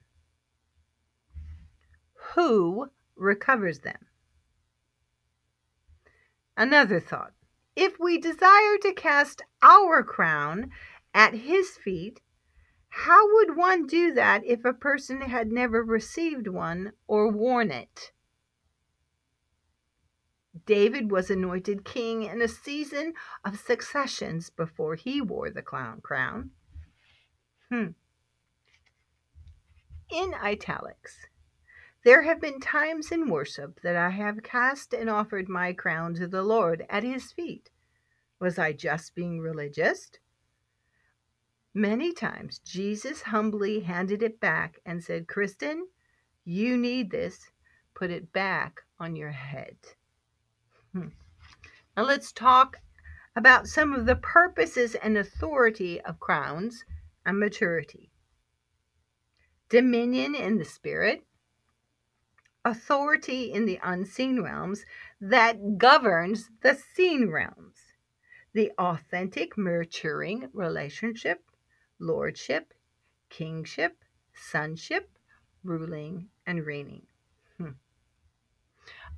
Who 2.35 2.91
recovers 3.17 3.81
them? 3.81 4.07
Another 6.57 7.01
thought 7.01 7.33
if 7.81 7.99
we 7.99 8.19
desire 8.19 8.77
to 8.83 8.93
cast 8.93 9.41
our 9.63 10.03
crown 10.03 10.71
at 11.15 11.33
his 11.33 11.79
feet, 11.79 12.21
how 12.91 13.35
would 13.35 13.57
one 13.57 13.87
do 13.87 14.13
that 14.13 14.45
if 14.45 14.67
a 14.67 14.75
person 14.75 15.23
had 15.23 15.51
never 15.51 15.83
received 15.83 16.47
one 16.47 16.93
or 17.07 17.33
worn 17.33 17.71
it? 17.71 18.13
David 20.67 21.11
was 21.11 21.31
anointed 21.31 21.87
king 21.87 22.25
in 22.25 22.43
a 22.43 22.49
season 22.49 23.15
of 23.47 23.59
successions 23.59 24.51
before 24.51 24.95
he 24.95 25.23
wore 25.23 25.49
the 25.49 25.63
clown 25.63 26.03
crown. 26.03 26.51
Hmm. 27.71 27.93
In 30.11 30.35
italics, 30.35 31.17
there 32.05 32.23
have 32.23 32.41
been 32.41 32.61
times 32.61 33.13
in 33.13 33.29
worship 33.29 33.81
that 33.83 33.97
I 33.97 34.11
have 34.11 34.43
cast 34.43 34.95
and 34.95 35.11
offered 35.11 35.49
my 35.49 35.73
crown 35.73 36.15
to 36.15 36.27
the 36.27 36.43
Lord 36.43 36.87
at 36.89 37.03
his 37.03 37.33
feet. 37.33 37.71
Was 38.39 38.59
I 38.59 38.73
just 38.73 39.15
being 39.15 39.41
religious? 39.41 40.11
Many 41.75 42.13
times 42.13 42.59
Jesus 42.61 43.23
humbly 43.23 43.81
handed 43.81 44.23
it 44.23 44.41
back 44.41 44.81
and 44.87 45.05
said, 45.05 45.29
Kristen, 45.29 45.87
you 46.45 46.77
need 46.77 47.11
this. 47.11 47.51
Put 47.95 48.11
it 48.11 48.33
back 48.33 48.81
on 48.99 49.15
your 49.15 49.31
head. 49.31 49.77
Hmm. 50.93 51.09
Now 51.97 52.05
let's 52.05 52.33
talk 52.33 52.79
about 53.37 53.69
some 53.69 53.93
of 53.93 54.07
the 54.07 54.17
purposes 54.17 54.95
and 54.97 55.19
authority 55.19 56.01
of 56.01 56.19
crowns 56.19 56.85
and 57.27 57.39
maturity. 57.39 58.11
Dominion 59.69 60.35
in 60.35 60.59
the 60.59 60.65
spirit, 60.65 61.25
authority 62.65 63.53
in 63.53 63.67
the 63.67 63.79
unseen 63.83 64.43
realms 64.43 64.85
that 65.21 65.79
governs 65.79 66.51
the 66.63 66.75
seen 66.75 67.31
realms. 67.31 67.95
The 68.53 68.73
authentic 68.79 69.57
maturing 69.57 70.49
relationship, 70.53 71.43
lordship, 71.99 72.75
kingship, 73.29 74.05
sonship, 74.35 75.09
ruling, 75.63 76.29
and 76.47 76.67
reigning. 76.67 77.07
Hmm. 77.59 77.71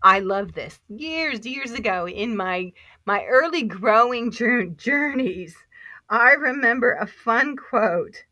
I 0.02 0.18
love 0.18 0.52
this. 0.52 0.80
Years, 0.88 1.46
years 1.46 1.72
ago 1.72 2.06
in 2.08 2.36
my 2.36 2.72
my 3.06 3.24
early 3.24 3.62
growing 3.62 4.30
journeys, 4.30 5.56
I 6.08 6.32
remember 6.32 6.92
a 6.92 7.06
fun 7.06 7.56
quote 7.56 8.24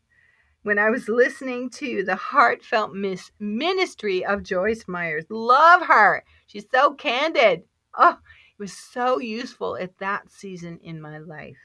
when 0.63 0.77
I 0.77 0.89
was 0.89 1.09
listening 1.09 1.69
to 1.71 2.03
the 2.03 2.15
heartfelt 2.15 2.93
miss 2.93 3.31
ministry 3.39 4.23
of 4.23 4.43
Joyce 4.43 4.85
Meyers. 4.87 5.25
Love 5.29 5.83
her. 5.83 6.23
She's 6.45 6.69
so 6.69 6.93
candid. 6.93 7.63
Oh, 7.97 8.17
it 8.19 8.59
was 8.59 8.73
so 8.73 9.19
useful 9.19 9.75
at 9.75 9.97
that 9.99 10.31
season 10.31 10.79
in 10.83 11.01
my 11.01 11.17
life. 11.17 11.57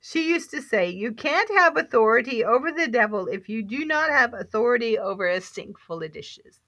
She 0.00 0.28
used 0.28 0.50
to 0.50 0.62
say, 0.62 0.88
You 0.88 1.12
can't 1.12 1.50
have 1.58 1.76
authority 1.76 2.44
over 2.44 2.72
the 2.72 2.88
devil 2.88 3.28
if 3.28 3.48
you 3.48 3.62
do 3.62 3.84
not 3.84 4.10
have 4.10 4.34
authority 4.34 4.98
over 4.98 5.26
a 5.28 5.40
sink 5.40 5.78
full 5.78 6.02
of 6.02 6.12
dishes. 6.12 6.60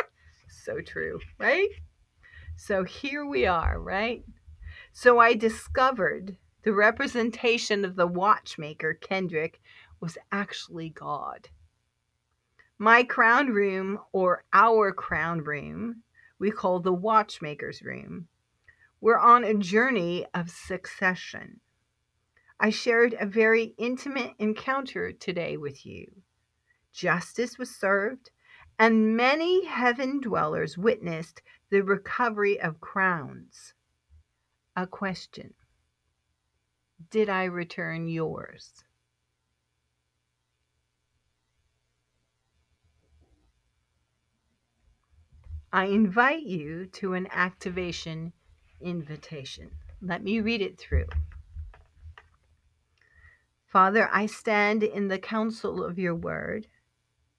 so 0.64 0.80
true, 0.80 1.20
right? 1.38 1.68
So 2.56 2.82
here 2.82 3.24
we 3.24 3.46
are, 3.46 3.78
right? 3.78 4.24
So 4.92 5.20
I 5.20 5.34
discovered 5.34 6.36
the 6.64 6.72
representation 6.72 7.84
of 7.84 7.94
the 7.94 8.06
watchmaker, 8.06 8.94
Kendrick, 8.94 9.60
was 10.00 10.18
actually 10.30 10.90
God. 10.90 11.48
My 12.78 13.02
crown 13.02 13.48
room, 13.48 13.98
or 14.12 14.44
our 14.52 14.92
crown 14.92 15.42
room, 15.42 16.02
we 16.38 16.50
call 16.50 16.80
the 16.80 16.92
watchmaker's 16.92 17.82
room. 17.82 18.28
We're 19.00 19.18
on 19.18 19.44
a 19.44 19.54
journey 19.54 20.26
of 20.34 20.50
succession. 20.50 21.60
I 22.60 22.70
shared 22.70 23.14
a 23.18 23.26
very 23.26 23.74
intimate 23.78 24.34
encounter 24.38 25.12
today 25.12 25.56
with 25.56 25.86
you. 25.86 26.22
Justice 26.92 27.58
was 27.58 27.74
served, 27.74 28.30
and 28.78 29.16
many 29.16 29.66
heaven 29.66 30.20
dwellers 30.20 30.78
witnessed 30.78 31.42
the 31.70 31.82
recovery 31.82 32.60
of 32.60 32.80
crowns. 32.80 33.74
A 34.76 34.86
question 34.86 35.54
Did 37.10 37.28
I 37.28 37.44
return 37.44 38.08
yours? 38.08 38.84
I 45.70 45.84
invite 45.84 46.44
you 46.44 46.86
to 46.92 47.12
an 47.12 47.28
activation 47.30 48.32
invitation. 48.80 49.70
Let 50.00 50.24
me 50.24 50.40
read 50.40 50.62
it 50.62 50.78
through. 50.78 51.08
Father, 53.66 54.08
I 54.10 54.24
stand 54.24 54.82
in 54.82 55.08
the 55.08 55.18
counsel 55.18 55.84
of 55.84 55.98
your 55.98 56.14
word, 56.14 56.68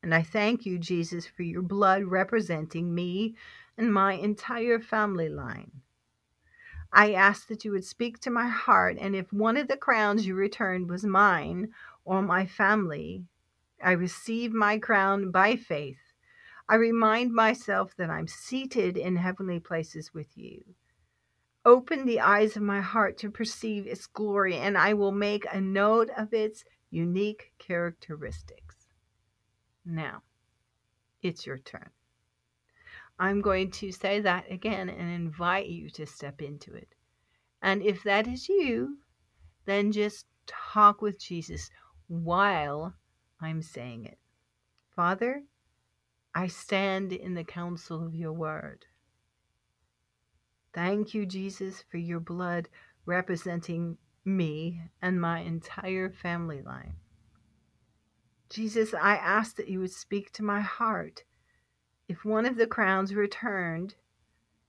and 0.04 0.14
I 0.14 0.22
thank 0.22 0.64
you, 0.64 0.78
Jesus, 0.78 1.26
for 1.26 1.42
your 1.42 1.64
blood 1.64 2.04
representing 2.04 2.94
me 2.94 3.36
and 3.80 3.92
my 3.92 4.14
entire 4.14 4.80
family 4.80 5.30
line. 5.30 5.82
I 6.94 7.14
ask 7.14 7.48
that 7.48 7.66
you 7.66 7.72
would 7.72 7.86
speak 7.86 8.20
to 8.20 8.30
my 8.30 8.48
heart, 8.48 8.98
and 9.00 9.16
if 9.16 9.34
one 9.34 9.58
of 9.58 9.68
the 9.68 9.78
crowns 9.78 10.28
you 10.28 10.36
returned 10.36 10.88
was 10.88 11.04
mine 11.04 11.70
or 12.06 12.22
my 12.22 12.46
family, 12.46 13.24
I 13.84 13.94
receive 13.94 14.54
my 14.54 14.78
crown 14.78 15.32
by 15.32 15.56
faith 15.56 16.09
I 16.70 16.76
remind 16.76 17.34
myself 17.34 17.96
that 17.98 18.12
I'm 18.12 18.28
seated 18.28 18.96
in 18.96 19.16
heavenly 19.16 19.60
places 19.60 20.14
with 20.14 20.38
you. 20.38 20.64
Open 21.66 22.06
the 22.06 22.20
eyes 22.20 22.56
of 22.56 22.62
my 22.62 22.80
heart 22.80 23.18
to 23.18 23.32
perceive 23.32 23.88
its 23.88 24.06
glory, 24.06 24.56
and 24.56 24.78
I 24.78 24.94
will 24.94 25.12
make 25.12 25.48
a 25.52 25.60
note 25.60 26.12
of 26.16 26.32
its 26.32 26.64
unique 26.92 27.54
characteristics. 27.58 28.88
Now, 29.84 30.22
it's 31.24 31.48
your 31.48 31.58
turn. 31.58 31.90
I'm 33.18 33.42
going 33.42 33.72
to 33.72 33.92
say 33.92 34.20
that 34.22 34.52
again 34.52 34.90
and 34.90 35.12
invite 35.12 35.68
you 35.68 35.90
to 35.90 36.06
step 36.06 36.40
into 36.40 36.76
it. 36.76 36.94
And 37.64 37.82
if 37.82 38.04
that 38.04 38.28
is 38.28 38.48
you, 38.48 39.00
then 39.66 39.92
just 39.92 40.28
talk 40.46 41.02
with 41.02 41.20
Jesus 41.20 41.72
while 42.08 42.94
I'm 43.42 43.64
saying 43.64 44.06
it. 44.06 44.20
Father, 44.96 45.44
I 46.34 46.48
stand 46.48 47.12
in 47.12 47.34
the 47.34 47.44
counsel 47.44 48.06
of 48.06 48.16
your 48.16 48.34
word. 48.34 48.86
Thank 50.74 51.14
you, 51.14 51.26
Jesus, 51.26 51.84
for 51.90 51.98
your 51.98 52.20
blood 52.20 52.70
representing 53.06 53.98
me 54.24 54.82
and 55.02 55.20
my 55.20 55.40
entire 55.40 56.10
family 56.12 56.62
line. 56.62 56.94
Jesus, 58.50 58.94
I 58.94 59.16
ask 59.16 59.56
that 59.56 59.68
you 59.68 59.80
would 59.80 59.92
speak 59.92 60.32
to 60.34 60.44
my 60.44 60.62
heart. 60.62 61.24
If 62.08 62.26
one 62.26 62.46
of 62.46 62.56
the 62.56 62.68
crowns 62.68 63.14
returned 63.14 63.96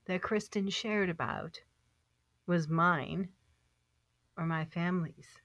that 0.05 0.21
Kristen 0.21 0.69
shared 0.69 1.09
about 1.09 1.61
was 2.45 2.67
mine 2.67 3.29
or 4.37 4.45
my 4.45 4.65
family's, 4.65 5.39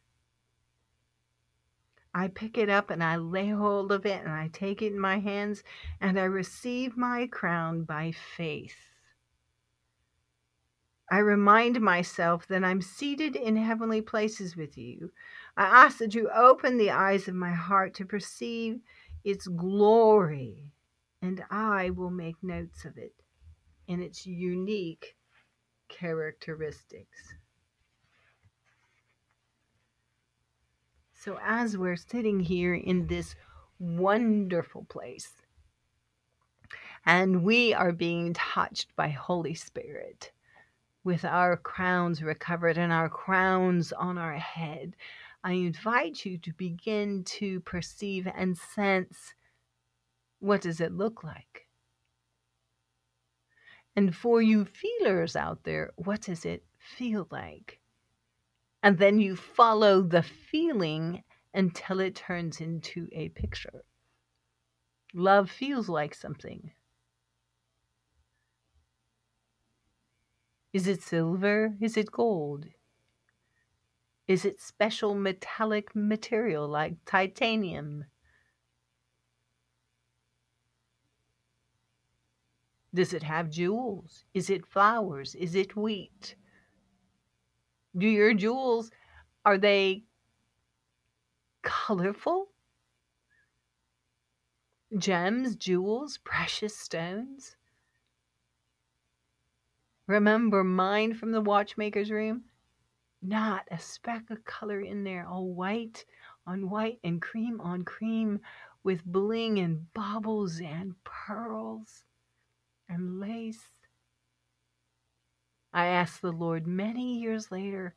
I 2.17 2.29
pick 2.29 2.57
it 2.57 2.71
up 2.71 2.89
and 2.89 3.05
I 3.05 3.17
lay 3.17 3.51
hold 3.51 3.93
of 3.93 4.07
it 4.07 4.23
and 4.25 4.33
I 4.33 4.49
take 4.51 4.81
it 4.81 4.91
in 4.95 4.99
my 4.99 5.19
hands 5.19 5.62
and 6.01 6.19
I 6.19 6.25
receive 6.25 6.97
my 6.97 7.27
crown 7.27 7.83
by 7.83 8.11
faith. 8.11 8.79
I 11.11 11.19
remind 11.19 11.79
myself 11.83 12.49
that 12.49 12.64
I'm 12.64 12.81
seated 12.81 13.37
in 13.37 13.57
heavenly 13.57 14.01
places 14.01 14.57
with 14.57 14.79
you. 14.79 15.12
I 15.59 15.85
ask 15.85 15.99
that 15.99 16.14
you 16.14 16.31
open 16.35 16.79
the 16.79 16.91
eyes 16.91 17.29
of 17.29 17.35
my 17.35 17.53
heart 17.53 17.93
to 17.97 18.07
perceive 18.07 18.81
its 19.23 19.47
glory, 19.47 20.73
and 21.21 21.45
I 21.51 21.91
will 21.91 22.11
make 22.11 22.43
notes 22.43 22.87
of 22.87 22.97
it 22.97 23.12
in 23.87 24.01
its 24.01 24.27
unique 24.27 25.17
characteristics. 25.91 27.35
So, 31.27 31.41
as 31.43 31.77
we're 31.77 31.97
sitting 31.97 32.39
here 32.39 32.77
in 32.77 33.09
this 33.09 33.35
wonderful 33.81 34.85
place, 34.85 35.33
and 37.05 37.43
we 37.43 37.74
are 37.74 37.91
being 37.91 38.33
touched 38.33 38.95
by 38.95 39.09
Holy 39.09 39.53
Spirit 39.53 40.31
with 41.03 41.24
our 41.24 41.57
crowns 41.57 42.22
recovered 42.22 42.79
and 42.79 42.93
our 42.93 43.09
crowns 43.09 43.93
on 43.93 44.18
our 44.18 44.37
head, 44.37 44.95
I 45.43 45.55
invite 45.55 46.24
you 46.24 46.39
to 46.39 46.53
begin 46.53 47.24
to 47.24 47.59
perceive 47.59 48.29
and 48.33 48.57
sense 48.57 49.35
what 50.39 50.61
does 50.61 50.81
it 50.81 50.93
look 50.93 51.24
like? 51.24 51.66
And 53.97 54.14
for 54.14 54.41
you 54.41 54.64
feelers 54.64 55.35
out 55.35 55.64
there, 55.64 55.91
what 55.97 56.20
does 56.20 56.45
it 56.45 56.62
feel 56.79 57.27
like? 57.33 57.81
And 58.87 58.99
then 58.99 59.18
you 59.18 59.34
follow 59.34 60.01
the 60.01 60.22
feeling 60.22 61.24
until 61.53 61.99
it 61.99 62.14
turns 62.14 62.61
into 62.61 63.09
a 63.11 63.30
picture. 63.30 63.82
Love 65.12 65.51
feels 65.51 65.89
like 65.89 66.14
something. 66.14 66.70
Is 70.72 70.87
it 70.87 71.03
silver? 71.03 71.74
Is 71.80 71.97
it 71.97 72.12
gold? 72.12 72.66
Is 74.28 74.45
it 74.45 74.61
special 74.61 75.16
metallic 75.16 75.89
material 75.97 76.68
like 76.68 76.95
titanium? 77.05 78.05
Does 82.95 83.12
it 83.12 83.24
have 83.24 83.51
jewels? 83.51 84.26
Is 84.32 84.49
it 84.49 84.64
flowers? 84.64 85.34
Is 85.34 85.57
it 85.57 85.74
wheat? 85.74 86.37
Do 87.97 88.07
your 88.07 88.34
jewels, 88.34 88.90
are 89.44 89.57
they 89.57 90.05
colorful? 91.62 92.49
Gems, 94.99 95.57
jewels, 95.57 96.18
precious 96.18 96.76
stones? 96.76 97.57
Remember 100.07 100.62
mine 100.62 101.14
from 101.14 101.32
the 101.32 101.40
watchmaker's 101.40 102.11
room? 102.11 102.44
Not 103.22 103.66
a 103.70 103.78
speck 103.78 104.30
of 104.30 104.44
color 104.44 104.80
in 104.80 105.03
there, 105.03 105.26
all 105.26 105.49
white 105.53 106.05
on 106.47 106.68
white 106.68 107.01
and 107.03 107.20
cream 107.20 107.61
on 107.61 107.84
cream 107.84 108.40
with 108.84 109.05
bling 109.05 109.59
and 109.59 109.92
baubles 109.94 110.61
and 110.61 110.94
pearls 111.03 112.05
and 112.88 113.18
lace. 113.18 113.76
I 115.73 115.87
asked 115.87 116.23
the 116.23 116.33
Lord 116.33 116.67
many 116.67 117.19
years 117.19 117.51
later, 117.51 117.95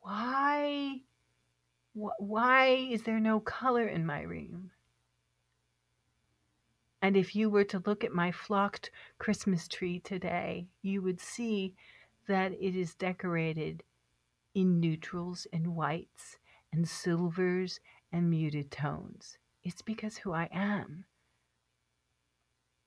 why, 0.00 1.00
why 1.92 2.66
is 2.68 3.02
there 3.02 3.20
no 3.20 3.40
color 3.40 3.86
in 3.86 4.06
my 4.06 4.22
room? 4.22 4.70
And 7.00 7.16
if 7.16 7.36
you 7.36 7.48
were 7.48 7.64
to 7.64 7.82
look 7.86 8.04
at 8.04 8.12
my 8.12 8.32
flocked 8.32 8.90
Christmas 9.18 9.68
tree 9.68 10.00
today, 10.00 10.68
you 10.82 11.02
would 11.02 11.20
see 11.20 11.74
that 12.26 12.52
it 12.52 12.76
is 12.76 12.94
decorated 12.94 13.82
in 14.54 14.80
neutrals 14.80 15.46
and 15.52 15.74
whites 15.74 16.38
and 16.72 16.88
silvers 16.88 17.80
and 18.12 18.28
muted 18.28 18.70
tones. 18.70 19.38
It's 19.62 19.82
because 19.82 20.18
who 20.18 20.32
I 20.32 20.48
am. 20.52 21.04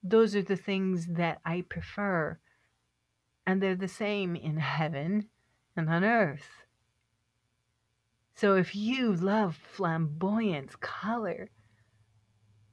Those 0.03 0.35
are 0.35 0.41
the 0.41 0.57
things 0.57 1.07
that 1.07 1.39
I 1.45 1.61
prefer 1.61 2.39
and 3.51 3.61
they're 3.61 3.75
the 3.75 3.85
same 3.85 4.33
in 4.33 4.55
heaven 4.55 5.27
and 5.75 5.89
on 5.89 6.05
earth. 6.05 6.63
So 8.33 8.55
if 8.55 8.73
you 8.73 9.13
love 9.13 9.57
flamboyant 9.57 10.79
color, 10.79 11.49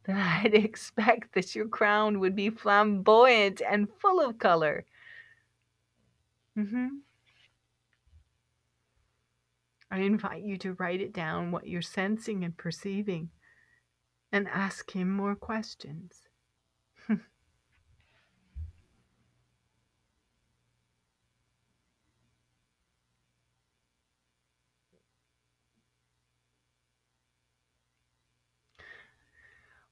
then 0.05 0.17
I'd 0.17 0.55
expect 0.55 1.35
that 1.35 1.57
your 1.57 1.67
crown 1.67 2.21
would 2.21 2.37
be 2.37 2.51
flamboyant 2.51 3.61
and 3.69 3.89
full 3.99 4.21
of 4.21 4.39
color. 4.39 4.87
Mm-hmm. 6.57 6.87
I 9.91 9.99
invite 9.99 10.45
you 10.45 10.57
to 10.59 10.75
write 10.75 11.01
it 11.01 11.13
down 11.13 11.51
what 11.51 11.67
you're 11.67 11.83
sensing 11.83 12.45
and 12.45 12.57
perceiving 12.57 13.31
and 14.31 14.47
ask 14.47 14.93
him 14.93 15.11
more 15.11 15.35
questions. 15.35 16.28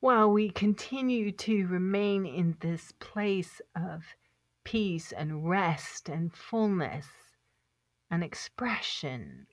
While 0.01 0.31
we 0.31 0.51
continue 0.51 1.33
to 1.33 1.67
remain 1.67 2.27
in 2.27 2.57
this 2.61 2.93
place 3.01 3.61
of 3.75 4.05
peace 4.65 5.13
and 5.13 5.49
rest 5.49 6.09
and 6.09 6.35
fullness 6.35 7.07
and 8.11 8.23
expression. 8.23 9.47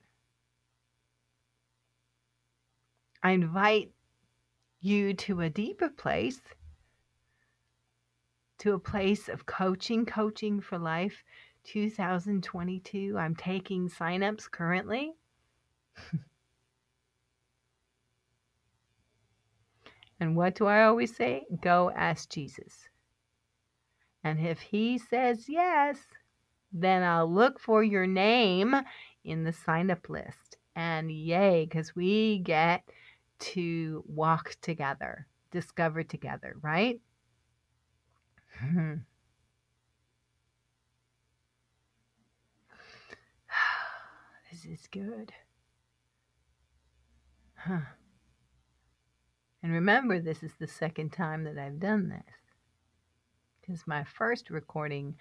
I 3.21 3.31
invite 3.31 3.91
you 4.81 5.13
to 5.13 5.41
a 5.41 5.49
deeper 5.49 5.89
place, 5.89 6.41
to 8.59 8.73
a 8.73 8.79
place 8.79 9.29
of 9.29 9.45
coaching, 9.45 10.05
coaching 10.05 10.59
for 10.59 10.77
life 10.77 11.23
2022. 11.63 13.17
I'm 13.17 13.35
taking 13.35 13.89
signups 13.89 14.51
currently. 14.51 15.13
and 20.20 20.36
what 20.36 20.55
do 20.55 20.68
I 20.68 20.84
always 20.84 21.16
say? 21.16 21.45
Go 21.61 21.91
ask 21.95 22.30
Jesus. 22.30 22.89
And 24.24 24.39
if 24.39 24.61
he 24.61 24.97
says 24.97 25.49
yes, 25.49 25.97
then 26.72 27.03
I'll 27.03 27.32
look 27.32 27.59
for 27.59 27.84
your 27.84 28.07
name 28.07 28.76
in 29.24 29.43
the 29.43 29.53
sign 29.53 29.91
up 29.91 30.09
list. 30.09 30.57
And 30.76 31.11
yay, 31.11 31.66
because 31.66 31.95
we 31.95 32.39
get 32.39 32.84
to 33.39 34.03
walk 34.07 34.55
together, 34.61 35.28
discover 35.51 36.03
together, 36.03 36.55
right? 36.61 36.99
this 44.51 44.66
is 44.66 44.88
good. 44.91 45.32
Huh. 47.55 47.80
And 49.64 49.72
remember, 49.72 50.20
this 50.20 50.43
is 50.43 50.51
the 50.59 50.68
second 50.68 51.14
time 51.14 51.45
that 51.45 51.57
I've 51.57 51.80
done 51.80 52.09
this. 52.09 52.36
Because 53.61 53.88
my 53.88 54.03
first 54.03 54.49
recording 54.49 55.16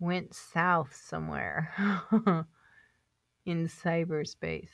went 0.00 0.34
south 0.34 0.96
somewhere 0.96 1.70
in 3.44 3.68
cyberspace. 3.68 4.70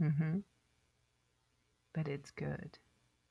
Mm-hmm. 0.00 0.38
But 1.92 2.06
it's 2.06 2.30
good. 2.30 2.78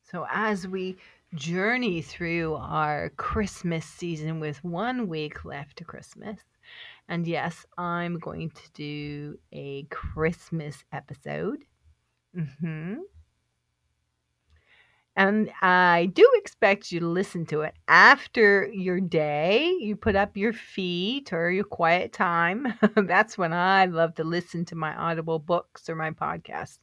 So, 0.04 0.28
as 0.30 0.68
we 0.68 0.98
journey 1.36 2.02
through 2.02 2.56
our 2.56 3.10
Christmas 3.16 3.86
season 3.86 4.42
with 4.42 4.64
one 4.64 5.08
week 5.08 5.46
left 5.46 5.78
to 5.78 5.86
Christmas, 5.86 6.40
and 7.08 7.26
yes, 7.26 7.66
I'm 7.78 8.20
going 8.20 8.52
to 8.52 8.72
do 8.74 9.40
a 9.54 9.84
Christmas 9.84 10.84
episode. 10.92 11.64
Mm-hmm. 12.38 12.96
And 15.18 15.52
I 15.64 16.12
do 16.14 16.30
expect 16.36 16.92
you 16.92 17.00
to 17.00 17.08
listen 17.08 17.48
to 17.48 17.62
it 17.62 17.74
after 17.88 18.68
your 18.72 19.00
day. 19.00 19.76
You 19.80 19.96
put 19.96 20.16
up 20.16 20.38
your 20.38 20.54
feet 20.54 21.34
or 21.34 21.50
your 21.50 21.64
quiet 21.64 22.14
time. 22.14 22.72
That's 22.96 23.36
when 23.36 23.52
I 23.52 23.86
love 23.86 24.14
to 24.16 24.24
listen 24.24 24.64
to 24.66 24.76
my 24.76 24.96
Audible 24.96 25.40
books 25.40 25.90
or 25.90 25.96
my 25.96 26.12
podcast. 26.12 26.78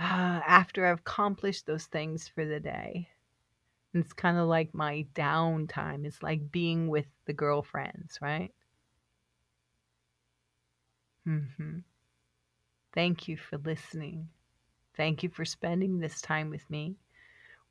Uh, 0.00 0.40
after 0.46 0.84
I've 0.84 0.98
accomplished 0.98 1.64
those 1.64 1.86
things 1.86 2.26
for 2.26 2.44
the 2.44 2.58
day. 2.58 3.08
It's 3.94 4.12
kind 4.12 4.36
of 4.36 4.48
like 4.48 4.74
my 4.74 5.06
downtime. 5.14 6.04
It's 6.06 6.22
like 6.22 6.50
being 6.50 6.88
with 6.88 7.06
the 7.26 7.32
girlfriends, 7.32 8.18
right? 8.20 8.52
Mm-hmm. 11.26 11.78
Thank 12.92 13.28
you 13.28 13.36
for 13.36 13.58
listening. 13.58 14.28
Thank 14.96 15.22
you 15.22 15.28
for 15.28 15.44
spending 15.44 16.00
this 16.00 16.20
time 16.20 16.50
with 16.50 16.68
me. 16.68 16.96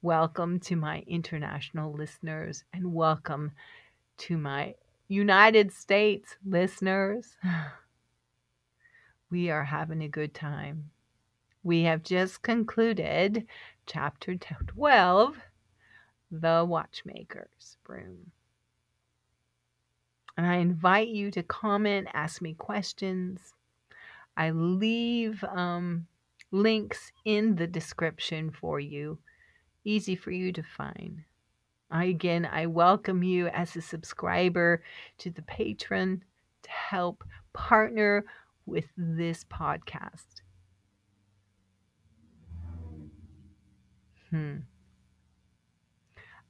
Welcome 0.07 0.61
to 0.61 0.77
my 0.77 1.03
international 1.05 1.91
listeners 1.91 2.63
and 2.71 2.93
welcome 2.93 3.51
to 4.19 4.37
my 4.37 4.73
United 5.09 5.73
States 5.73 6.37
listeners. 6.45 7.35
We 9.29 9.49
are 9.49 9.65
having 9.65 10.03
a 10.03 10.07
good 10.07 10.33
time. 10.33 10.91
We 11.61 11.83
have 11.83 12.03
just 12.03 12.41
concluded 12.41 13.47
chapter 13.85 14.35
12 14.35 15.35
The 16.31 16.65
Watchmaker's 16.65 17.75
Room. 17.85 18.31
And 20.37 20.47
I 20.47 20.55
invite 20.55 21.09
you 21.09 21.31
to 21.31 21.43
comment, 21.43 22.07
ask 22.13 22.41
me 22.41 22.53
questions. 22.53 23.41
I 24.37 24.51
leave 24.51 25.43
um, 25.43 26.07
links 26.51 27.11
in 27.25 27.57
the 27.57 27.67
description 27.67 28.51
for 28.51 28.79
you 28.79 29.19
easy 29.87 30.15
for 30.15 30.31
you 30.31 30.51
to 30.51 30.63
find. 30.63 31.23
I, 31.89 32.05
again, 32.05 32.45
I 32.45 32.65
welcome 32.65 33.23
you 33.23 33.47
as 33.47 33.75
a 33.75 33.81
subscriber 33.81 34.83
to 35.19 35.31
the 35.31 35.41
Patreon 35.43 36.19
to 36.63 36.69
help 36.69 37.23
partner 37.53 38.25
with 38.65 38.85
this 38.97 39.45
podcast. 39.45 40.41
Hmm. 44.29 44.57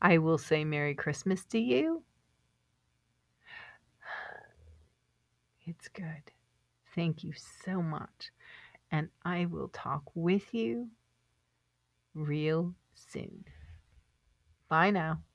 I 0.01 0.17
will 0.17 0.39
say 0.39 0.65
Merry 0.65 0.95
Christmas 0.95 1.45
to 1.45 1.59
you. 1.59 2.03
It's 5.69 5.89
good. 5.89 6.31
Thank 6.95 7.23
you 7.23 7.33
so 7.65 7.81
much. 7.81 8.31
And 8.89 9.09
I 9.25 9.45
will 9.45 9.67
talk 9.67 10.03
with 10.15 10.53
you 10.53 10.87
real 12.15 12.73
soon. 12.97 13.45
Bye 14.69 14.91
now. 14.91 15.26